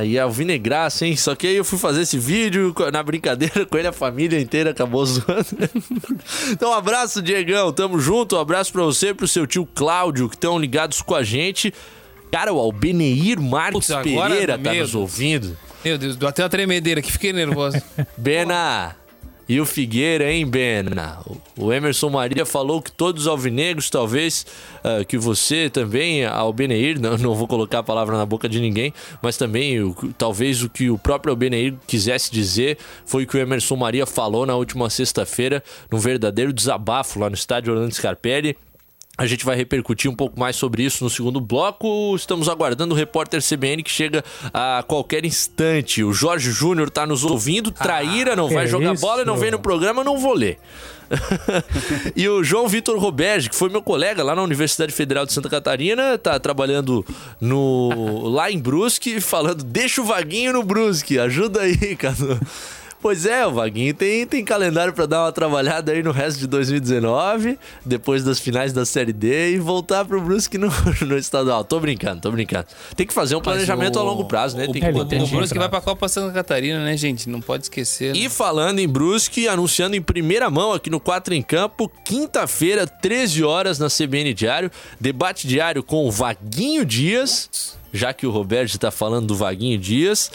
[0.05, 1.17] e Alvinegraça, hein?
[1.17, 4.71] Só que aí eu fui fazer esse vídeo na brincadeira com ele, a família inteira
[4.71, 5.47] acabou zoando.
[6.51, 7.73] então, um abraço, Diegão.
[7.73, 8.37] Tamo junto.
[8.37, 11.73] Um abraço pra você e pro seu tio Cláudio, que estão ligados com a gente.
[12.31, 15.57] Cara, o Albeneir Marques agora, Pereira tá meu nos ouvindo.
[15.85, 17.81] Meu Deus, deu até uma tremedeira aqui, fiquei nervoso.
[18.17, 19.08] Bena!
[19.49, 21.21] E o Figueira, hein, Bena?
[21.57, 24.45] O Emerson Maria falou que todos os alvinegros, talvez
[24.85, 28.93] ah, que você também, Albeneir, não, não vou colocar a palavra na boca de ninguém,
[29.23, 33.41] mas também o- talvez o que o próprio Albeneir quisesse dizer foi o que o
[33.41, 38.55] Emerson Maria falou na última sexta-feira, num verdadeiro desabafo lá no estádio Orlando Scarpelli.
[39.19, 42.15] A gente vai repercutir um pouco mais sobre isso no segundo bloco.
[42.15, 46.05] Estamos aguardando o repórter CBN que chega a qualquer instante.
[46.05, 47.73] O Jorge Júnior tá nos ouvindo.
[47.73, 49.03] Traíra, não que vai jogar isso?
[49.03, 50.57] bola e não vem no programa, não vou ler.
[52.15, 55.49] e o João Vitor Roberge, que foi meu colega lá na Universidade Federal de Santa
[55.49, 57.05] Catarina, tá trabalhando
[57.41, 62.39] no lá em Brusque, falando: deixa o Vaguinho no Brusque, ajuda aí, Cadu.
[63.01, 66.47] Pois é, o Vaguinho tem, tem calendário pra dar uma trabalhada aí no resto de
[66.49, 70.69] 2019, depois das finais da Série D e voltar pro Brusque no,
[71.07, 71.63] no estadual.
[71.65, 72.67] Tô brincando, tô brincando.
[72.97, 74.67] Tem que fazer um planejamento Mas a o- longo prazo, né?
[74.69, 75.37] O, Tem que o, manter o time.
[75.37, 77.29] Brusque vai pra Copa Santa Catarina, né, gente?
[77.29, 78.13] Não pode esquecer.
[78.15, 78.19] né?
[78.21, 83.45] E falando em Brusque, anunciando em primeira mão aqui no 4 em Campo, quinta-feira, 13
[83.45, 88.91] horas na CBN Diário, debate diário com o Vaguinho Dias, já que o Roberto está
[88.91, 90.31] falando do Vaguinho Dias.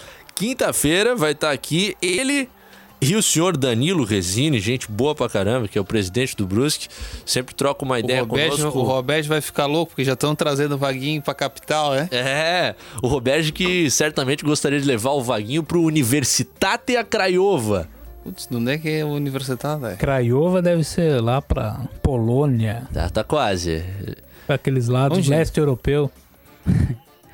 [0.47, 2.49] Quinta-feira vai estar aqui ele
[3.01, 6.89] e o senhor Danilo Resine, gente boa pra caramba, que é o presidente do Brusque,
[7.25, 8.79] sempre troca uma O ideia Roberto, conosco.
[8.79, 12.09] o Roberto vai ficar louco, porque já estão trazendo o Vaguinho pra capital, né?
[12.11, 17.87] É, o Roberto que certamente gostaria de levar o Vaguinho pro Universitate a Craiova.
[18.25, 19.97] Putz, onde é que é o universitário, velho?
[19.97, 23.81] Craiova deve ser lá pra Polônia, Tá, tá quase,
[24.45, 25.29] pra aqueles lados Onde?
[25.29, 26.11] leste europeu.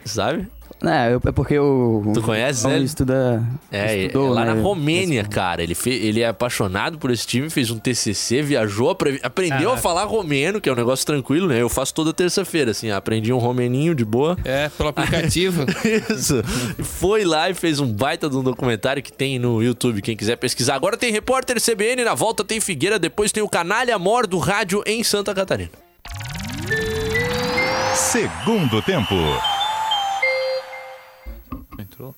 [0.05, 0.47] sabe?
[0.81, 2.09] É, eu- é porque o.
[2.13, 2.85] Tu conhece o ele?
[2.85, 4.53] Estuda, É, estudou, é lá né?
[4.53, 5.61] na Romênia, cara.
[5.61, 9.59] Ele, fe- ele é apaixonado por esse time, fez um TCC, viajou, apre- aprendeu a
[9.75, 9.81] Caraca.
[9.81, 11.61] falar romeno, que é um negócio tranquilo, né?
[11.61, 14.37] Eu faço toda terça-feira, assim, aprendi um romeninho de boa.
[14.45, 15.65] É, pelo aplicativo.
[16.09, 16.41] Isso.
[16.81, 20.37] Foi lá e fez um baita de um documentário que tem no YouTube, quem quiser
[20.37, 20.75] pesquisar.
[20.75, 24.81] Agora tem repórter CBN, na volta tem Figueira, depois tem o Canalha Mor do rádio
[24.85, 25.71] em Santa Catarina.
[27.95, 29.15] Segundo tempo.
[31.99, 32.15] Entrou.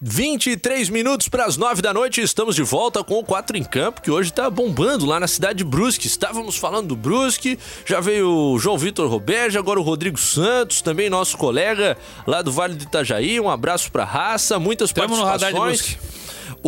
[0.00, 4.02] 23 minutos para as 9 da noite, estamos de volta com o 4 em Campo,
[4.02, 6.06] que hoje tá bombando lá na cidade de Brusque.
[6.06, 11.08] Estávamos falando do Brusque, já veio o João Vitor Roberge, agora o Rodrigo Santos, também
[11.08, 11.96] nosso colega
[12.26, 13.40] lá do Vale do Itajaí.
[13.40, 15.98] Um abraço pra raça, muitas Tamo participações.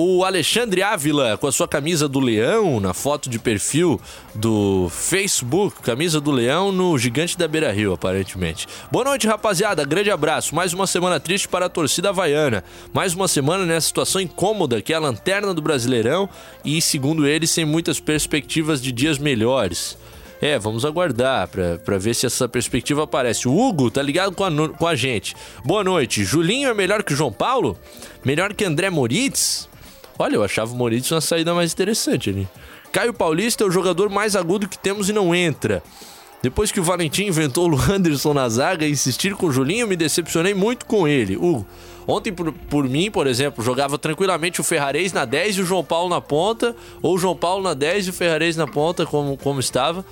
[0.01, 4.01] O Alexandre Ávila com a sua camisa do leão na foto de perfil
[4.33, 8.69] do Facebook, camisa do leão no Gigante da Beira Rio, aparentemente.
[8.93, 9.85] Boa noite, rapaziada.
[9.85, 10.55] Grande abraço.
[10.55, 12.63] Mais uma semana triste para a torcida havaiana.
[12.95, 16.29] Mais uma semana nessa situação incômoda que é a lanterna do Brasileirão
[16.65, 19.99] e, segundo ele, sem muitas perspectivas de dias melhores.
[20.41, 21.49] É, vamos aguardar
[21.85, 23.49] pra ver se essa perspectiva aparece.
[23.49, 25.35] O Hugo tá ligado com a, com a gente.
[25.65, 26.23] Boa noite.
[26.23, 27.77] Julinho é melhor que o João Paulo?
[28.25, 29.68] Melhor que André Moritz?
[30.19, 32.49] Olha, eu achava o Moritz uma saída mais interessante ali.
[32.91, 35.83] Caio Paulista é o jogador mais agudo que temos e não entra.
[36.43, 39.97] Depois que o Valentim inventou o Luanderson na zaga e insistir com o Julinho, me
[39.97, 41.37] decepcionei muito com ele.
[41.37, 41.67] Hugo,
[42.07, 45.85] ontem por, por mim, por exemplo, jogava tranquilamente o Ferrarez na 10 e o João
[45.85, 49.37] Paulo na ponta, ou o João Paulo na 10 e o Ferrarez na ponta, como,
[49.37, 50.05] como estava.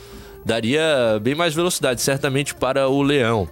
[0.45, 3.49] Daria bem mais velocidade, certamente, para o Leão.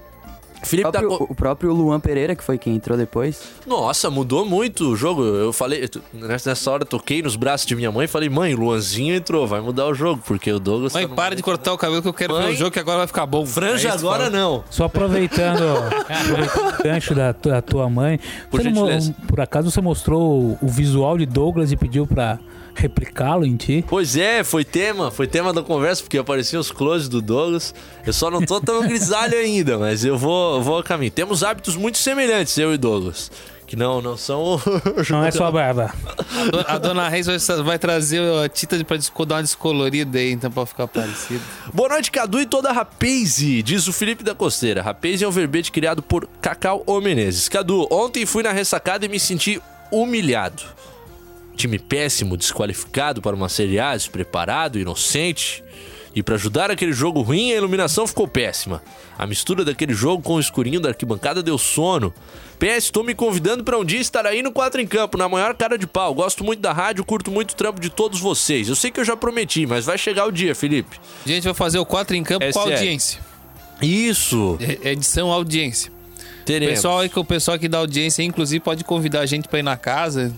[0.64, 3.42] O Felipe da próprio, Co- o próprio Luan Pereira, que foi quem entrou depois.
[3.66, 5.22] Nossa, mudou muito o jogo.
[5.22, 9.46] Eu falei, nessa hora, toquei nos braços de minha mãe e falei, mãe, Luanzinho entrou,
[9.46, 10.92] vai mudar o jogo, porque o Douglas.
[10.94, 12.79] Mãe, tá para de cortar o cabelo que eu quero ver Mãe, o jogo que
[12.79, 13.44] agora vai ficar bom.
[13.46, 14.37] Franja É isso agora fala.
[14.37, 14.64] não.
[14.70, 18.18] Só aproveitando, o gancho da, da tua mãe.
[18.50, 22.38] Por você por acaso você mostrou o visual de Douglas e pediu pra
[22.74, 23.84] replicá-lo em ti?
[23.88, 27.74] Pois é, foi tema, foi tema da conversa, porque apareciam os closes do Douglas.
[28.06, 31.10] Eu só não tô tão grisalho ainda, mas eu vou, vou a caminho.
[31.10, 33.30] Temos hábitos muito semelhantes, eu e Douglas.
[33.66, 34.42] Que não, não são.
[34.56, 34.60] o-
[35.08, 35.94] Não é só a barba.
[36.06, 40.18] A do- A dona Reis vai, vai trazer a tinta de- pra dar uma descolorida
[40.18, 41.40] aí, então pra ficar parecido.
[41.72, 44.82] Boa noite, Cadu e toda a Rapaze, diz o Felipe da Costeira.
[44.82, 47.48] Rapaze é um verbete criado por Cacau O Menezes.
[47.48, 49.58] Cadu, ontem fui na ressacada e me senti
[49.90, 50.62] humilhado.
[51.57, 55.62] Time péssimo, desqualificado para uma Série A, despreparado, inocente.
[56.14, 58.81] E para ajudar aquele jogo ruim, a iluminação ficou péssima.
[59.19, 62.14] A mistura daquele jogo com o escurinho da arquibancada deu sono.
[62.59, 65.55] PS, estou me convidando para um dia estar aí no 4 em Campo, na maior
[65.55, 66.14] cara de pau.
[66.14, 68.69] Gosto muito da rádio, curto muito o trampo de todos vocês.
[68.69, 71.01] Eu sei que eu já prometi, mas vai chegar o dia, Felipe.
[71.27, 73.21] A gente vai fazer o 4 em campo com a audiência.
[73.83, 75.90] Isso, Edição audiência.
[75.90, 76.77] O teremos.
[76.77, 79.62] pessoal, aí que o pessoal aqui da audiência, inclusive, pode convidar a gente pra ir
[79.62, 80.33] na casa.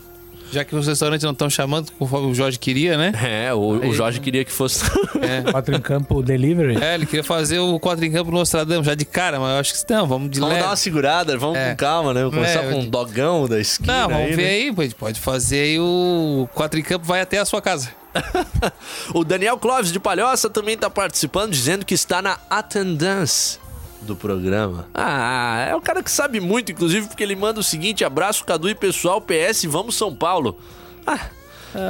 [0.52, 3.12] Já que os restaurantes não estão chamando, conforme o Jorge queria, né?
[3.22, 4.84] É, o, o Jorge queria que fosse.
[5.50, 6.82] Quatro em campo delivery.
[6.82, 9.58] É, ele queria fazer o 4 em campo no Nostradamus já de cara, mas eu
[9.58, 10.64] acho que não, vamos de vamos leve.
[10.64, 11.70] dar uma segurada, vamos É.
[11.70, 12.20] com calma, né?
[12.20, 13.92] Vamos começar É, com eu- um dogão da esquina.
[14.02, 14.48] Não, vamos aí, ver né?
[14.50, 17.90] aí, gente pode fazer aí o 4 em campo, vai até a sua casa.
[19.14, 23.58] O Daniel Clóvis de Palhoça também tá participando, dizendo que está na attendance
[24.02, 24.88] do programa.
[24.94, 28.68] Ah, é o cara que sabe muito, inclusive, porque ele manda o seguinte: abraço, Cadu
[28.68, 30.58] e pessoal, PS, vamos São Paulo.
[31.06, 31.30] Ah,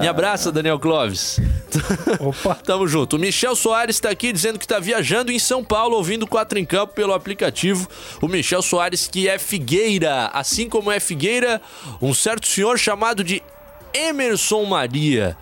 [0.00, 1.38] me abraça, Daniel Clóvis.
[2.18, 2.54] Opa.
[2.56, 3.16] Tamo junto.
[3.16, 6.64] O Michel Soares tá aqui dizendo que tá viajando em São Paulo, ouvindo 4 em
[6.64, 7.88] campo pelo aplicativo.
[8.20, 10.26] O Michel Soares, que é Figueira.
[10.32, 11.60] Assim como é Figueira,
[12.02, 13.42] um certo senhor chamado de
[13.94, 15.36] Emerson Maria.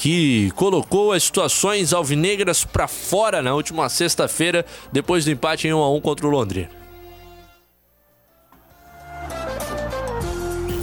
[0.00, 5.78] Que colocou as situações alvinegras pra fora na última sexta-feira, depois do empate em 1
[5.78, 6.70] a 1 contra o Londrina.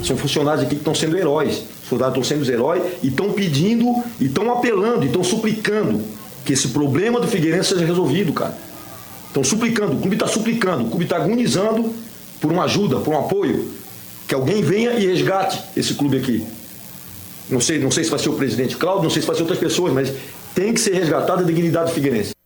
[0.04, 1.64] São funcionários aqui que estão sendo heróis.
[1.82, 6.06] Os soldados estão sendo heróis e estão pedindo, e estão apelando, e estão suplicando
[6.46, 8.56] que esse problema do Figueirense seja resolvido, cara.
[9.30, 11.92] Estão suplicando, o clube está suplicando, o clube está agonizando
[12.40, 13.68] por uma ajuda, por um apoio.
[14.28, 16.46] Que alguém venha e resgate esse clube aqui.
[17.50, 19.44] Não sei, não sei se vai ser o presidente Cláudio, não sei se vai ser
[19.44, 20.14] outras pessoas, mas
[20.54, 22.37] tem que ser resgatada a dignidade do Figueirense.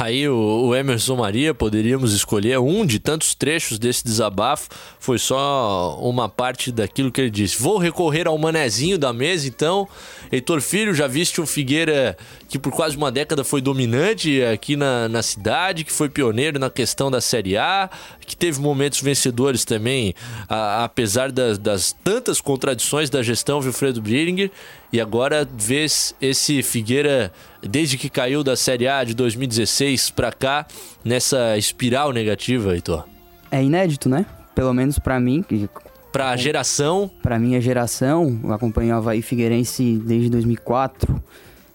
[0.00, 0.36] Aí o,
[0.68, 4.68] o Emerson Maria, poderíamos escolher um de tantos trechos desse desabafo.
[5.00, 7.60] Foi só uma parte daquilo que ele disse.
[7.60, 9.88] Vou recorrer ao manezinho da mesa, então.
[10.30, 12.16] Heitor Filho, já viste um Figueira
[12.48, 16.70] que por quase uma década foi dominante aqui na, na cidade, que foi pioneiro na
[16.70, 17.90] questão da Série A,
[18.26, 20.14] que teve momentos vencedores também,
[20.48, 24.50] a- apesar das, das tantas contradições da gestão Wilfredo Bringer.
[24.92, 27.32] E agora vês esse Figueira,
[27.62, 30.66] desde que caiu da Série A de 2016 pra cá,
[31.04, 33.04] nessa espiral negativa, Heitor.
[33.50, 34.24] É inédito, né?
[34.54, 35.68] Pelo menos pra mim, que
[36.10, 41.22] Pra geração, pra minha geração, eu acompanho o Havaí Figueirense desde 2004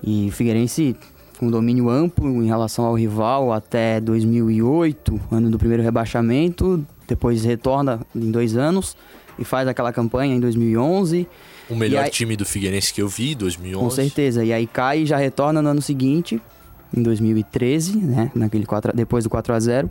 [0.03, 0.95] e o Figueirense
[1.37, 7.99] com domínio amplo em relação ao rival até 2008, ano do primeiro rebaixamento, depois retorna
[8.15, 8.97] em dois anos
[9.37, 11.27] e faz aquela campanha em 2011.
[11.69, 13.83] O melhor aí- time do Figueirense que eu vi, 2011.
[13.83, 14.43] Com certeza.
[14.43, 16.41] E aí cai e já retorna no ano seguinte,
[16.95, 18.31] em 2013, né?
[18.35, 19.89] Naquele 4, a- depois do 4 a 0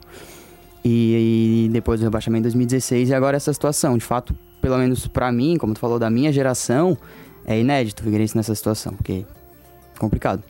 [0.84, 3.96] e, e depois do rebaixamento em 2016 e agora essa situação.
[3.96, 6.96] De fato, pelo menos pra mim, como tu falou da minha geração,
[7.46, 9.24] é inédito o Figueirense nessa situação, porque
[9.94, 10.42] é complicado.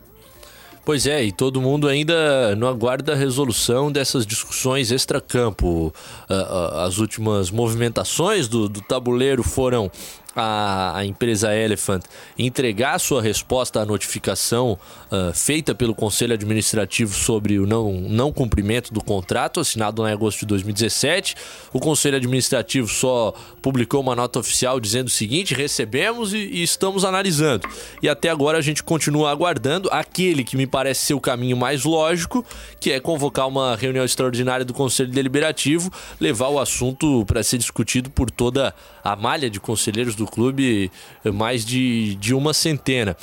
[0.85, 5.93] Pois é, e todo mundo ainda não aguarda a resolução dessas discussões extracampo.
[6.29, 9.89] Ah, ah, As últimas movimentações do, do tabuleiro foram
[10.35, 12.03] a, a empresa Elephant
[12.37, 14.77] entregar sua resposta à notificação
[15.11, 20.39] ah, feita pelo Conselho Administrativo sobre o não, não cumprimento do contrato assinado em agosto
[20.39, 21.35] de 2017.
[21.71, 27.05] O Conselho Administrativo só publicou uma nota oficial dizendo o seguinte: recebemos e, e estamos
[27.05, 27.67] analisando.
[28.01, 31.83] E até agora a gente continua aguardando aquele que me parece ser o caminho mais
[31.83, 32.43] lógico,
[32.79, 38.09] que é convocar uma reunião extraordinária do Conselho Deliberativo, levar o assunto para ser discutido
[38.09, 38.73] por toda a
[39.15, 40.91] malha de conselheiros do clube,
[41.23, 43.15] eh, mais de, de uma centena.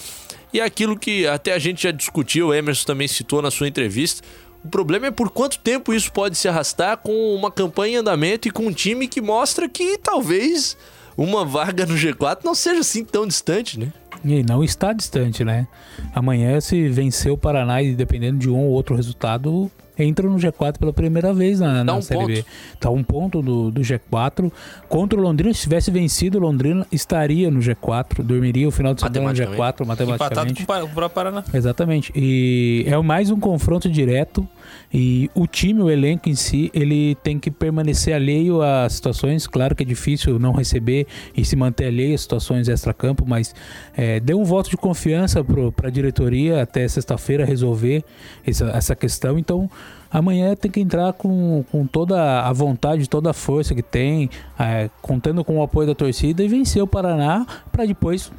[0.52, 3.68] E é aquilo que até a gente já discutiu, o Emerson também citou na sua
[3.68, 4.22] entrevista.
[4.64, 8.46] O problema é por quanto tempo isso pode se arrastar com uma campanha em andamento
[8.46, 10.76] e com um time que mostra que talvez
[11.16, 13.92] uma vaga no G4 não seja assim tão distante, né?
[14.24, 15.66] E não está distante, né?
[16.14, 19.70] Amanhã, se vencer o Paraná e dependendo de um ou outro resultado,
[20.02, 22.34] entra no G4 pela primeira vez na, na um Série B.
[22.36, 22.46] ponto.
[22.78, 24.50] Tá um ponto do, do G4.
[24.88, 28.22] Contra o Londrina, se tivesse vencido o Londrina, estaria no G4.
[28.22, 29.60] Dormiria o final de semana no Matematicamente.
[29.60, 30.66] G4, Empatado matematicamente.
[30.66, 31.44] com o Paraná.
[31.52, 32.12] Exatamente.
[32.14, 34.46] E é mais um confronto direto.
[34.92, 39.46] E o time, o elenco em si, ele tem que permanecer alheio a situações.
[39.46, 43.54] Claro que é difícil não receber e se manter alheio a situações extra-campo, mas
[43.96, 45.44] é, um voto de confiança
[45.76, 48.04] para a diretoria até sexta-feira resolver
[48.44, 49.38] essa, essa questão.
[49.38, 49.70] Então,
[50.10, 54.28] amanhã tem que entrar com, com toda a vontade, toda a força que tem,
[54.58, 58.32] é, contando com o apoio da torcida e vencer o Paraná para depois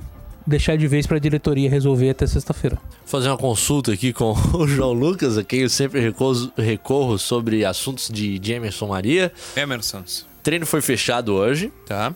[0.45, 2.77] deixar de vez para a diretoria resolver até sexta-feira.
[3.05, 7.63] fazer uma consulta aqui com o João Lucas, a quem eu sempre recorro, recorro sobre
[7.65, 9.31] assuntos de, de Emerson Maria.
[9.55, 10.25] Emersons.
[10.43, 12.13] Treino foi fechado hoje, Tá.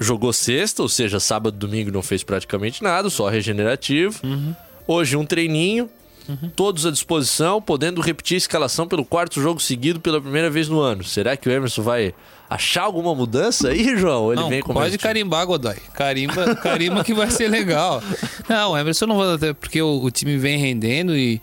[0.00, 4.20] jogou sexta, ou seja, sábado domingo não fez praticamente nada, só regenerativo.
[4.86, 5.88] Hoje um treininho,
[6.56, 10.80] todos à disposição, podendo repetir a escalação pelo quarto jogo seguido pela primeira vez no
[10.80, 11.04] ano.
[11.04, 12.12] Será que o Emerson vai
[12.48, 14.32] achar alguma mudança aí, João?
[14.32, 15.76] Ele não, vem com pode carimbar, Godoy.
[15.94, 18.02] Carimba, carimba que vai ser legal.
[18.48, 21.40] Não, o Emerson não vai até porque o, o time vem rendendo e,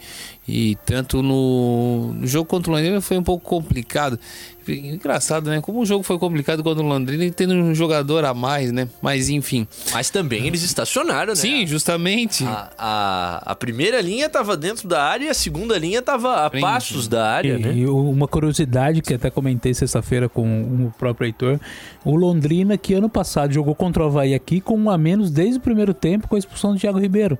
[0.47, 4.19] e tanto no, no jogo contra o Londrina foi um pouco complicado.
[4.67, 5.61] Engraçado, né?
[5.61, 8.87] Como o jogo foi complicado contra o Londrina e tendo um jogador a mais, né?
[9.01, 9.67] Mas enfim.
[9.91, 11.35] Mas também eles estacionaram, né?
[11.35, 12.43] Sim, justamente.
[12.45, 16.49] A, a, a primeira linha tava dentro da área e a segunda linha tava a
[16.49, 16.61] Frente.
[16.61, 17.73] passos da área, E, né?
[17.73, 20.43] e uma curiosidade que até comentei sexta-feira com
[20.87, 21.59] o próprio Heitor,
[22.05, 25.57] o Londrina que ano passado jogou contra o Havaí aqui com um a menos desde
[25.57, 27.37] o primeiro tempo com a expulsão do Thiago Ribeiro.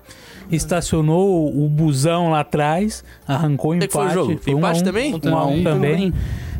[0.50, 3.88] Estacionou o busão lá atrás, arrancou o é empate.
[3.88, 4.32] que foi o jogo?
[4.32, 5.14] um a Empate um, também?
[5.24, 6.12] Um a um também.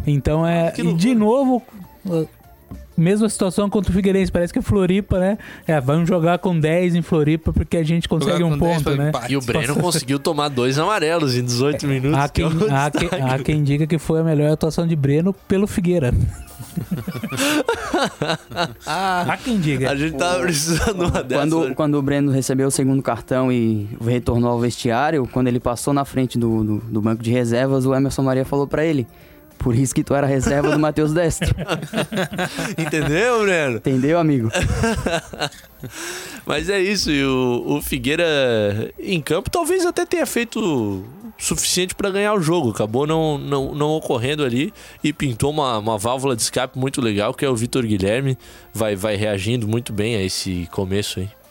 [0.06, 0.70] Então é.
[0.70, 1.62] que E de novo.
[2.96, 4.30] mesma situação contra o Figueirense.
[4.30, 5.38] Parece que é Floripa, né?
[5.66, 8.96] É, vamos jogar com 10 em Floripa porque a gente consegue um com 10 ponto,
[8.96, 9.08] né?
[9.08, 9.32] empate.
[9.32, 12.18] E o Breno conseguiu tomar dois amarelos em 18 minutos.
[12.18, 14.86] Há que é quem, um há, quem, há quem diga que foi a melhor atuação
[14.86, 16.12] de Breno pelo Figueira.
[18.86, 19.90] há quem diga.
[19.90, 21.42] A gente tava precisando de uma dessa.
[21.42, 25.92] Quando, quando o Breno recebeu o segundo cartão e retornou ao vestiário, quando ele passou
[25.92, 29.06] na frente do, do, do banco de reservas, o Emerson Maria falou pra ele:
[29.62, 31.54] Por isso que tu era reserva do Matheus Destro.
[32.76, 33.76] Entendeu, Breno?
[33.76, 34.50] Entendeu, amigo?
[36.44, 41.04] Mas é isso, e o, o Figueira em campo talvez até tenha feito o
[41.38, 42.70] suficiente para ganhar o jogo.
[42.70, 47.32] Acabou não, não, não ocorrendo ali e pintou uma, uma válvula de escape muito legal,
[47.32, 48.36] que é o Vitor Guilherme.
[48.72, 51.41] Vai, vai reagindo muito bem a esse começo aí.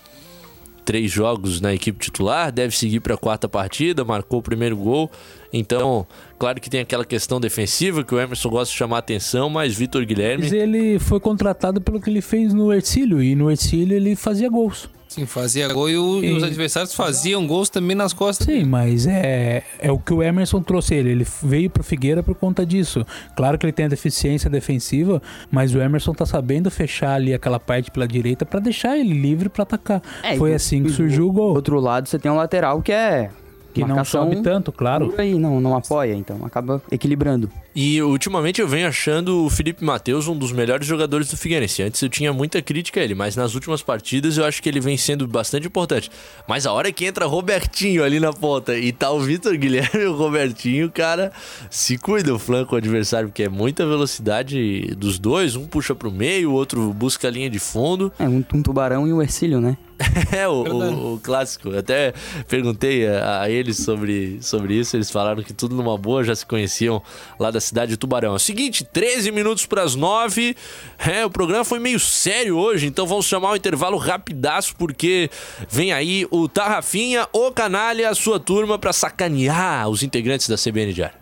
[0.84, 5.12] Três jogos na equipe titular, deve seguir para a quarta partida, marcou o primeiro gol.
[5.54, 6.08] Então,
[6.40, 9.76] claro que tem aquela questão defensiva que o Emerson gosta de chamar a atenção, mas
[9.76, 10.44] Vitor Guilherme.
[10.44, 14.50] Mas ele foi contratado pelo que ele fez no Ercílio, e no Ercílio ele fazia
[14.50, 14.90] gols.
[15.12, 18.48] Sim, fazia gol e, o- e os adversários faziam gols também nas costas.
[18.48, 21.10] Sim, mas é, é o que o Emerson trouxe ele.
[21.10, 23.06] Ele veio pro Figueira por conta disso.
[23.36, 27.60] Claro que ele tem a deficiência defensiva, mas o Emerson tá sabendo fechar ali aquela
[27.60, 30.02] parte pela direita pra deixar ele livre pra atacar.
[30.24, 31.54] É, Foi e- assim que surgiu o Do gol.
[31.56, 33.30] outro lado, você tem um lateral que é.
[33.74, 35.14] Que não sobe tanto, claro.
[35.20, 37.50] E não, não apoia, então acaba equilibrando.
[37.74, 41.84] E ultimamente eu venho achando o Felipe Matheus um dos melhores jogadores do Figueirense.
[41.84, 44.80] Antes eu tinha muita crítica a ele, mas nas últimas partidas eu acho que ele
[44.80, 46.12] vem sendo bastante importante.
[46.48, 50.06] Mas a hora que entra Robertinho ali na ponta e tá o Vitor Guilherme e
[50.08, 51.32] o Robertinho, cara,
[51.70, 55.56] se cuida o flanco adversário, porque é muita velocidade dos dois.
[55.56, 58.12] Um puxa pro meio, o outro busca a linha de fundo.
[58.20, 59.78] É um, um tubarão e um Ercílio, né?
[60.32, 61.70] É, o, o- o clássico.
[61.70, 62.14] Eu até
[62.48, 64.96] perguntei a, a eles sobre, sobre isso.
[64.96, 67.02] Eles falaram que tudo numa boa já se conheciam
[67.40, 68.32] lá da cidade de Tubarão.
[68.34, 70.56] É o seguinte, 13 minutos para as 9.
[70.98, 75.30] É, o programa foi meio sério hoje, então vamos chamar o intervalo rapidaço, porque
[75.70, 80.94] vem aí o Tarrafinha, o Canalha, a sua turma, para sacanear os integrantes da CBN
[80.94, 81.16] Diário.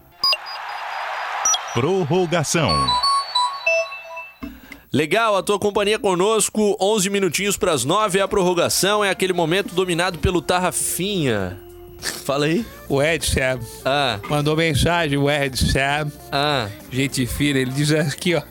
[1.73, 2.69] Prorrogação.
[4.91, 9.33] Legal, a tua companhia conosco, 11 minutinhos para as 9 é a prorrogação, é aquele
[9.33, 11.59] momento dominado pelo Tarrafinha.
[12.25, 12.65] Fala aí.
[12.87, 16.09] O Edson Ah, mandou mensagem, o Edson.
[16.31, 18.41] ah, Gente fina, ele diz aqui, ó.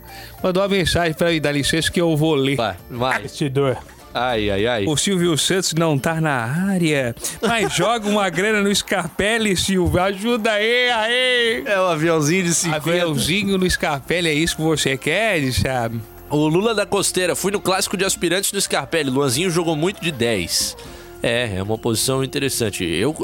[0.43, 2.55] Mandou uma mensagem pra mim, dá licença que eu vou ler.
[2.57, 3.19] vai, vai.
[3.19, 3.77] Investidor.
[4.15, 4.85] Ai, ai, ai.
[4.87, 6.35] O Silvio Santos não tá na
[6.71, 10.01] área, mas joga uma grana no Scarpelli, Silvio.
[10.01, 11.63] Ajuda aí, aí.
[11.67, 12.77] É o aviãozinho de 50.
[12.77, 16.01] Aviãozinho no Scarpelli, é isso que você quer, sabe?
[16.31, 19.09] O Lula da Costeira, fui no clássico de aspirantes do Scarpelli.
[19.09, 20.77] Luanzinho jogou muito de 10.
[21.23, 22.85] É, é uma posição interessante.
[22.85, 23.17] Eu,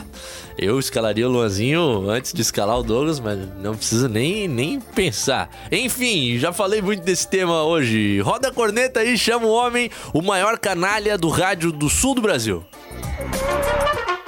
[0.56, 5.50] eu escalaria o Luanzinho antes de escalar o Douglas, mas não precisa nem, nem pensar.
[5.70, 8.20] Enfim, já falei muito desse tema hoje.
[8.20, 12.22] Roda a corneta aí, chama o homem, o maior canalha do rádio do sul do
[12.22, 12.64] Brasil.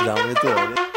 [0.04, 0.87] Já aumentou, né?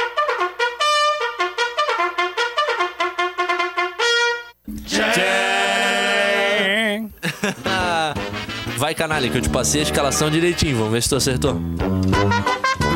[8.92, 10.76] Vai, canalha, que eu te passei a escalação direitinho.
[10.76, 11.58] Vamos ver se tu acertou.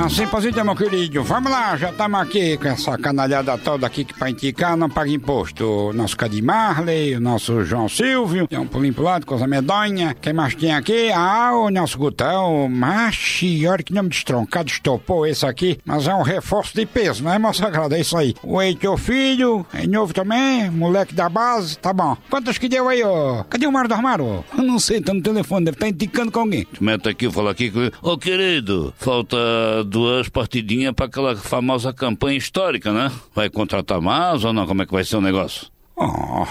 [0.03, 1.23] Assim, positivo, meu querido.
[1.23, 5.09] Vamos lá, já estamos aqui com essa canalhada toda aqui que pra indicar não paga
[5.09, 5.65] imposto.
[5.65, 10.13] O nosso Cadi Marley, o nosso João Silvio, tem um pulinho pro lado, coisa medonha.
[10.21, 11.11] Quem mais tem aqui?
[11.11, 15.79] Ah, o nosso Gutão, machi, olha que nome destroncado, estopou esse aqui.
[15.83, 17.95] Mas é um reforço de peso, né, moço sagrado?
[17.95, 18.35] É isso aí.
[18.43, 22.15] O Heitor Filho, é novo também, moleque da base, tá bom.
[22.29, 23.43] Quantos que deu aí, ó?
[23.45, 24.45] Cadê o Mário do Armário?
[24.55, 26.67] Eu não sei, tá no telefone, deve estar indicando com alguém.
[26.79, 27.71] Meta aqui, fala aqui.
[27.71, 29.37] com- Ô, querido, falta
[29.85, 33.11] duas partidinhas para aquela famosa campanha histórica, né?
[33.33, 34.67] Vai contratar mais ou não?
[34.67, 35.67] Como é que vai ser o negócio?
[35.95, 36.45] Oh,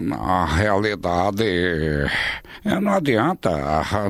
[0.00, 3.50] na realidade, eh, não adianta,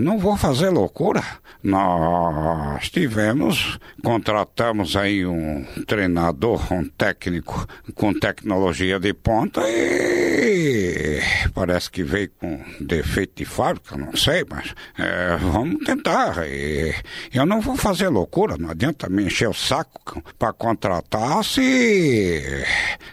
[0.00, 1.22] não vou fazer loucura.
[1.62, 11.20] Nós tivemos, contratamos aí um treinador, um técnico com tecnologia de ponta e
[11.52, 16.46] parece que veio com defeito de fábrica, não sei, mas eh, vamos tentar.
[16.46, 16.94] E
[17.34, 22.64] eu não vou fazer loucura, não adianta me encher o saco para contratar se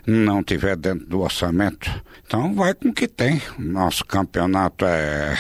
[0.05, 1.89] não tiver dentro do orçamento.
[2.26, 3.41] Então vai com o que tem.
[3.60, 5.38] Nosso campeonato é,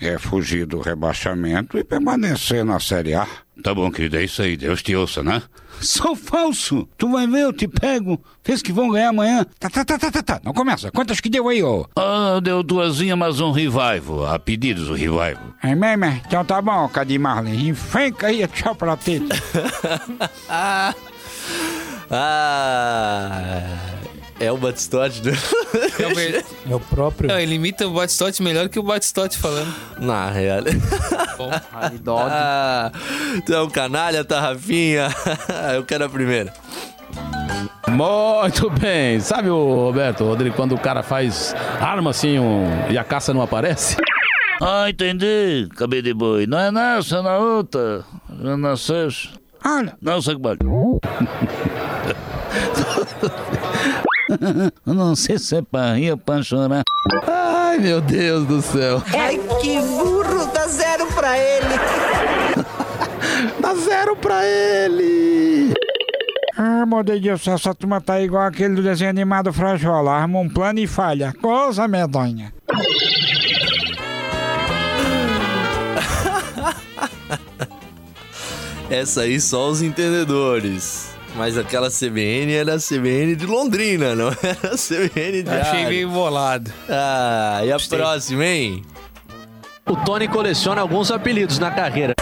[0.00, 3.26] é fugir do rebaixamento e permanecer na Série A.
[3.62, 4.56] Tá bom, querido, é isso aí.
[4.56, 5.42] Deus te ouça, né?
[5.80, 6.88] Sou falso!
[6.98, 8.22] Tu vai ver, eu te pego.
[8.42, 9.46] Fez que vão ganhar amanhã.
[9.58, 10.40] Tá, tá, tá, tá, tá, tá.
[10.44, 10.90] Não começa.
[10.90, 11.86] Quantas que deu aí, ô?
[11.96, 14.26] Ah, deu duasinha, mas um revival.
[14.26, 15.54] A pedidos, o revival.
[15.62, 16.04] É mesmo?
[16.26, 17.68] Então tá bom, Cadi Marley.
[17.68, 19.22] Enfenca aí, tchau pra ti.
[22.08, 23.95] Ah,
[24.38, 25.32] É o Batistote, né?
[25.98, 27.28] É o, me- É o próprio.
[27.28, 29.74] Não, ele imita o Batistote melhor que o Batistote falando.
[29.98, 30.60] Na real.
[31.38, 31.50] Bom,
[32.30, 32.90] Ah,
[33.46, 35.08] tu é um canalha, tá, Rafinha?
[35.74, 36.52] Eu quero a primeira.
[37.88, 39.20] Muito bem.
[39.20, 43.40] Sabe o Roberto, Rodrigo, quando o cara faz arma assim um- e a caça não
[43.42, 43.96] aparece?
[44.60, 45.68] Ah, entendi.
[45.76, 46.46] Cabelo de boi.
[46.46, 48.04] Não é nessa, é na outra.
[48.44, 49.30] É na sexta.
[49.64, 49.96] Olha.
[50.00, 50.40] Não, sei que
[54.84, 56.82] não sei se é pra rir ou pra chorar.
[57.26, 59.02] Ai, meu Deus do céu.
[59.16, 61.74] Ai, que burro, dá zero pra ele.
[63.60, 65.74] Dá zero pra ele.
[66.56, 70.12] Ah, meu Deus do céu, essa turma tá igual aquele do desenho animado Frajola.
[70.12, 71.34] Arma um plano e falha.
[71.40, 72.52] Coisa medonha.
[78.88, 81.05] Essa aí só os entendedores.
[81.36, 85.88] Mas aquela CBN era a CBN de Londrina, não era a CBN de achei Área.
[85.88, 86.70] meio bolado.
[86.88, 88.82] Ah, e a próxima, hein?
[89.86, 92.14] O Tony coleciona alguns apelidos na carreira.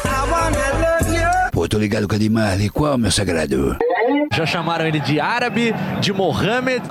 [1.52, 2.68] Pô, tô ligado com a de Marley.
[2.68, 3.76] Qual, meu sagrado?
[4.34, 6.82] Já chamaram ele de árabe, de Mohammed,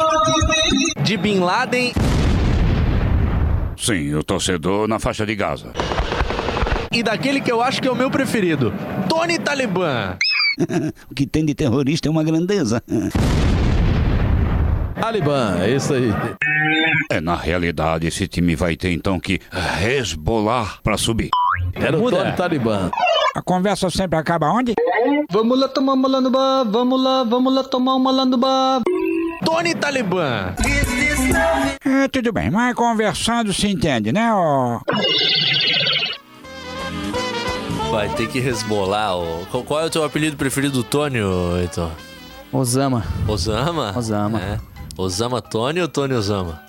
[1.04, 1.94] de Bin Laden
[3.78, 5.74] Sim, o torcedor na faixa de Gaza.
[6.92, 8.74] e daquele que eu acho que é o meu preferido,
[9.10, 10.16] Tony Talibã.
[11.10, 12.82] o que tem de terrorista é uma grandeza.
[14.99, 16.10] Talibã, é isso aí.
[17.12, 21.30] É, na realidade, esse time vai ter então que resbolar pra subir.
[21.74, 22.89] Era o Tony Talibã.
[23.36, 24.74] A conversa sempre acaba onde?
[25.32, 28.82] Vamos lá tomar uma landuba, vamos lá, vamos lá tomar uma landuba.
[29.43, 30.54] Tony Talibã.
[31.84, 34.80] É, tudo bem, mas conversando se entende, né, ó?
[37.94, 39.16] Vai ter que resbolar.
[39.16, 39.62] ó.
[39.64, 41.20] Qual- é o teu apelido preferido do Tony,
[41.62, 41.91] Heitor?
[42.52, 43.04] Osama.
[43.28, 43.94] Osama?
[43.96, 44.39] Osama.
[44.41, 44.60] É.
[44.98, 46.60] Osama Tony ou Tony Osama?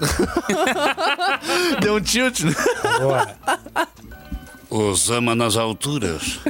[1.80, 2.54] Deu um tilt, né?
[4.68, 6.40] Osama nas alturas.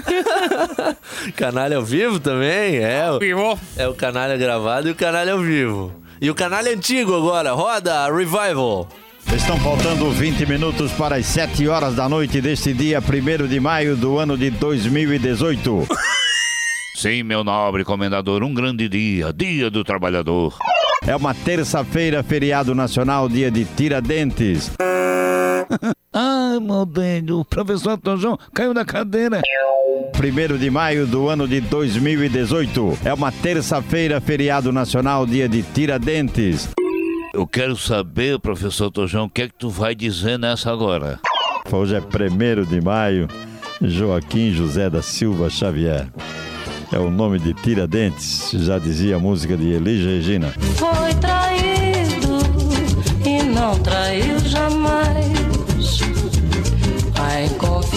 [1.36, 2.76] Canalha ao vivo também?
[2.76, 3.58] É, o- Vivo.
[3.76, 5.92] é o canalha gravado e o canalha ao vivo.
[6.20, 8.88] E o canalha antigo agora, roda Revival.
[9.30, 13.96] Estão faltando 20 minutos para as 7 horas da noite deste dia 1 de maio
[13.96, 15.86] do ano de 2018.
[16.96, 20.56] Sim, meu nobre comendador, um grande dia, dia do trabalhador.
[21.06, 24.70] É uma terça-feira, feriado nacional, dia de Tiradentes.
[26.12, 29.40] Ai, meu Deus, o professor Tojão caiu da cadeira.
[30.14, 32.98] 1 de maio do ano de 2018.
[33.04, 36.68] É uma terça-feira, feriado nacional, dia de Tiradentes.
[37.32, 41.18] Eu quero saber, professor Tojão, o que é que tu vai dizer nessa agora?
[41.70, 43.26] Hoje é 1 de maio,
[43.80, 46.08] Joaquim José da Silva Xavier.
[46.92, 50.52] É o nome de Tiradentes, já dizia a música de Elis Regina.
[50.76, 52.38] Foi traído
[53.26, 55.01] e não traiu jamais.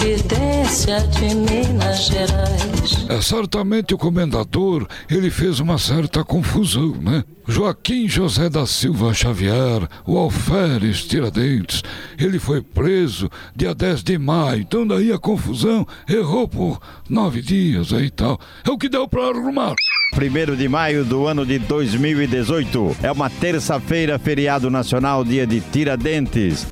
[0.06, 3.06] A Inconfidência de Minas Gerais.
[3.08, 7.24] É, certamente o comendador, ele fez uma certa confusão, né?
[7.48, 11.82] Joaquim José da Silva Xavier, o alferes Tiradentes,
[12.16, 16.80] ele foi preso dia 10 de maio, então daí a confusão errou por
[17.10, 18.38] nove dias aí e tal.
[18.64, 19.74] É o que deu pra arrumar.
[20.14, 22.98] 1 de maio do ano de 2018.
[23.02, 26.68] É uma terça-feira, feriado nacional, dia de Tiradentes.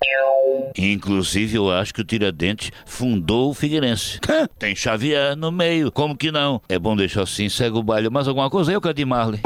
[0.77, 4.19] Inclusive, eu acho que o Tiradentes fundou o Figueirense.
[4.59, 6.61] Tem Xavier no meio, como que não?
[6.69, 8.11] É bom deixar assim, segue o baile.
[8.11, 9.41] Mais alguma coisa aí, o Cadim Marley?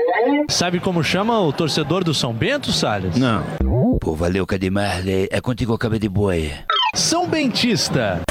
[0.49, 3.17] Sabe como chama o torcedor do São Bento, Salles?
[3.17, 3.45] Não.
[4.01, 5.29] Pô, valeu, Cadim Marley.
[5.31, 6.53] É contigo, acabei de boi.
[6.95, 8.23] São Bentista.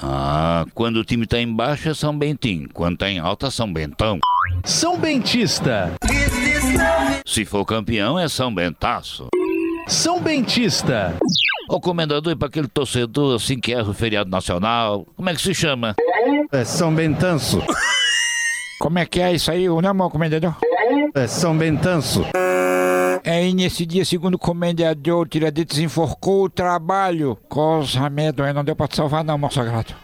[0.00, 2.68] Ah, quando o time tá embaixo é São Bentinho.
[2.72, 4.18] Quando tá em alta, São Bentão.
[4.64, 5.92] São Bentista.
[7.24, 9.28] Se for campeão, é São Bentaço.
[9.88, 11.16] São Bentista.
[11.68, 15.40] Ô comendador, e pra aquele torcedor assim que erra o feriado nacional, como é que
[15.40, 15.96] se chama?
[16.52, 17.62] É São Bentanço.
[18.78, 20.54] Como é que é isso aí, né, meu comendador?
[21.12, 22.24] É São Bentanço.
[23.24, 27.36] É, e nesse dia, segundo o comendador, o Tiradentes enforcou o trabalho.
[27.48, 29.94] Coisa medonha, não deu pra te salvar não, meu sagrado.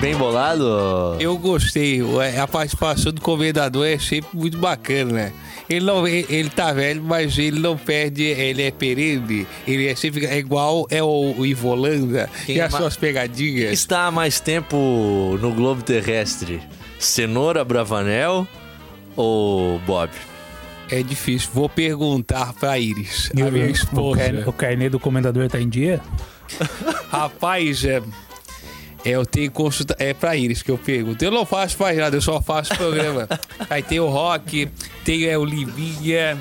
[0.00, 1.16] Bem bolado?
[1.18, 2.00] Eu gostei.
[2.40, 5.32] A participação do comendador é sempre muito bacana, né?
[5.68, 9.46] Ele, não, ele, ele tá velho, mas ele não perde, ele é perene.
[9.66, 13.72] Ele é sempre é igual é o, o Ivolanda Quem e as suas pegadinhas.
[13.72, 16.60] Está há mais tempo no globo terrestre?
[16.98, 18.46] Cenoura Bravanel
[19.16, 20.10] ou Bob?
[20.90, 21.50] É difícil.
[21.52, 24.20] Vou perguntar pra Iris, E a o- minha esposa.
[24.46, 26.00] o carnê do comendador tá em dia?
[27.10, 28.00] Rapaz, É,
[29.04, 29.94] eu tenho consulta.
[29.98, 31.24] É pra eles que eu pergunto.
[31.24, 33.28] Eu não faço mais nada, eu só faço programa.
[33.70, 34.68] Aí tem o Rock,
[35.04, 36.36] tem é, o Livinha,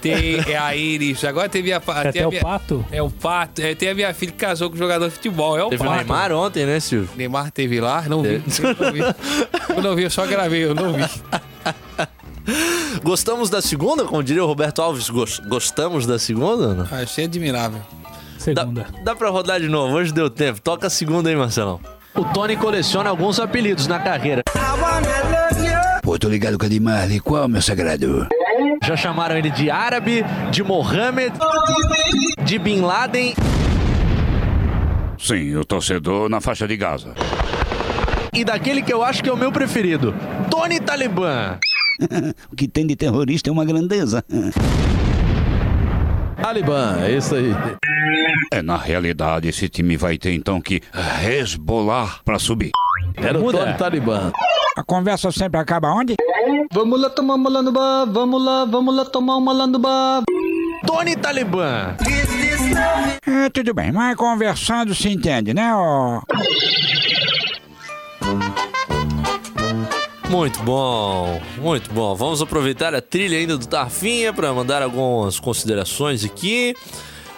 [0.00, 1.24] tem é, a Iris.
[1.24, 1.78] Agora tem minha.
[1.80, 2.84] Tem tem até a o minha- Pato.
[2.90, 3.62] É o Pato.
[3.62, 5.58] É, tem a minha filha que casou com um jogador de futebol.
[5.58, 5.96] É o Teve o Pato.
[5.98, 7.08] Neymar ontem, né, Silvio?
[7.16, 8.02] Neymar teve lá?
[8.08, 8.34] Não vi.
[8.34, 8.42] Eu
[8.84, 9.00] não vi.
[9.76, 11.02] Eu não vi, eu só gravei, eu não vi.
[13.02, 14.04] Gostamos da segunda?
[14.04, 16.74] Como diria o Roberto Alves, gos- gostamos da segunda?
[16.74, 16.88] Não?
[16.90, 17.80] Achei admirável.
[18.38, 18.86] Segunda.
[19.04, 20.60] Dá pra rodar de novo, hoje deu tempo.
[20.60, 21.78] Toca a segunda aí, Marcelão.
[22.14, 24.42] O Tony coleciona alguns apelidos na carreira.
[26.02, 27.20] Pô, tô ligado com a de Marley.
[27.20, 28.26] Qual, meu sagrado?
[28.82, 31.32] Já chamaram ele de árabe, de Mohammed,
[32.44, 33.34] de Bin Laden
[35.18, 37.14] Sim, o torcedor na faixa de Gaza.
[38.32, 40.14] e daquele que eu acho que é o meu preferido,
[40.50, 41.58] Tony Talibã.
[42.50, 44.24] o que tem de terrorista é uma grandeza.
[46.50, 47.54] Talibã, é isso aí.
[48.52, 50.82] É, na realidade, esse time vai ter então que
[51.20, 52.72] resbolar pra subir.
[53.14, 54.32] Era o Tony Talibã.
[54.76, 56.16] A conversa sempre acaba onde?
[56.72, 60.24] Vamos lá tomar uma landuba, vamos lá, vamos lá tomar uma landuba.
[60.84, 61.96] Tony Talibã.
[63.24, 66.20] É, tudo bem, mas conversando se entende, né, ó?
[70.30, 72.14] Muito bom, muito bom.
[72.14, 76.72] Vamos aproveitar a trilha ainda do Tarfinha para mandar algumas considerações aqui.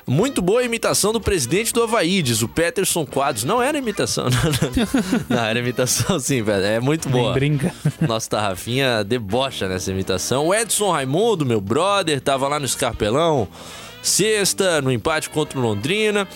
[0.07, 3.45] Muito boa a imitação do presidente do Havaí, diz o Peterson Quadros.
[3.45, 5.37] Não era imitação, não, não.
[5.37, 6.67] Não, era imitação sim, velho.
[6.67, 7.33] É muito Nem boa.
[7.33, 7.75] brinca.
[8.07, 10.49] Nosso Tarrafinha debocha nessa imitação.
[10.49, 13.49] O Edson Raimundo, meu brother, tava lá no Escarpelão,
[14.03, 16.29] sexta, no empate contra o Londrina,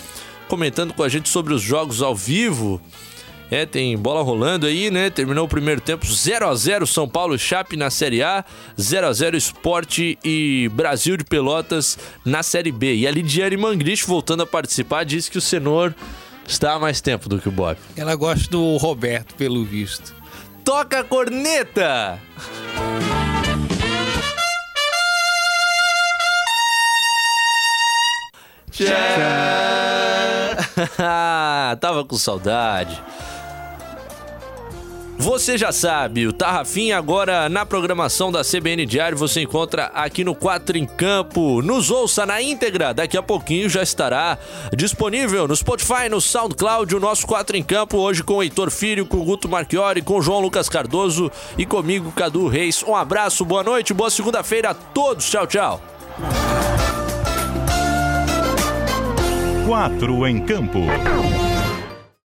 [0.49, 2.81] comentando com a gente sobre os jogos ao vivo.
[3.51, 5.09] É, tem bola rolando aí, né?
[5.09, 8.45] Terminou o primeiro tempo 0 a 0 São Paulo e Chape na Série A,
[8.81, 12.97] 0 a 0 Esporte e Brasil de Pelotas na Série B.
[12.97, 15.95] E a Lidiane Mangrich, voltando a participar, disse que o Senhor
[16.47, 17.77] está há mais tempo do que o Bob.
[17.97, 20.15] Ela gosta do Roberto, pelo visto.
[20.65, 22.21] Toca a corneta!
[28.73, 28.87] Tchau!
[31.81, 33.01] Tava com saudade.
[35.19, 40.35] Você já sabe, o Tarrafinha agora na programação da CBN Diário você encontra aqui no
[40.35, 41.63] 4 em Campo.
[41.63, 44.39] Nos ouça na íntegra, daqui a pouquinho já estará
[44.77, 49.07] disponível no Spotify, no SoundCloud, o nosso 4 em Campo, hoje com o Heitor Filho,
[49.07, 52.83] com o Guto Marchiori, com o João Lucas Cardoso e comigo, Cadu Reis.
[52.83, 55.29] Um abraço, boa noite, boa segunda-feira a todos.
[55.31, 55.83] Tchau, tchau.
[59.67, 60.81] Quatro em campo.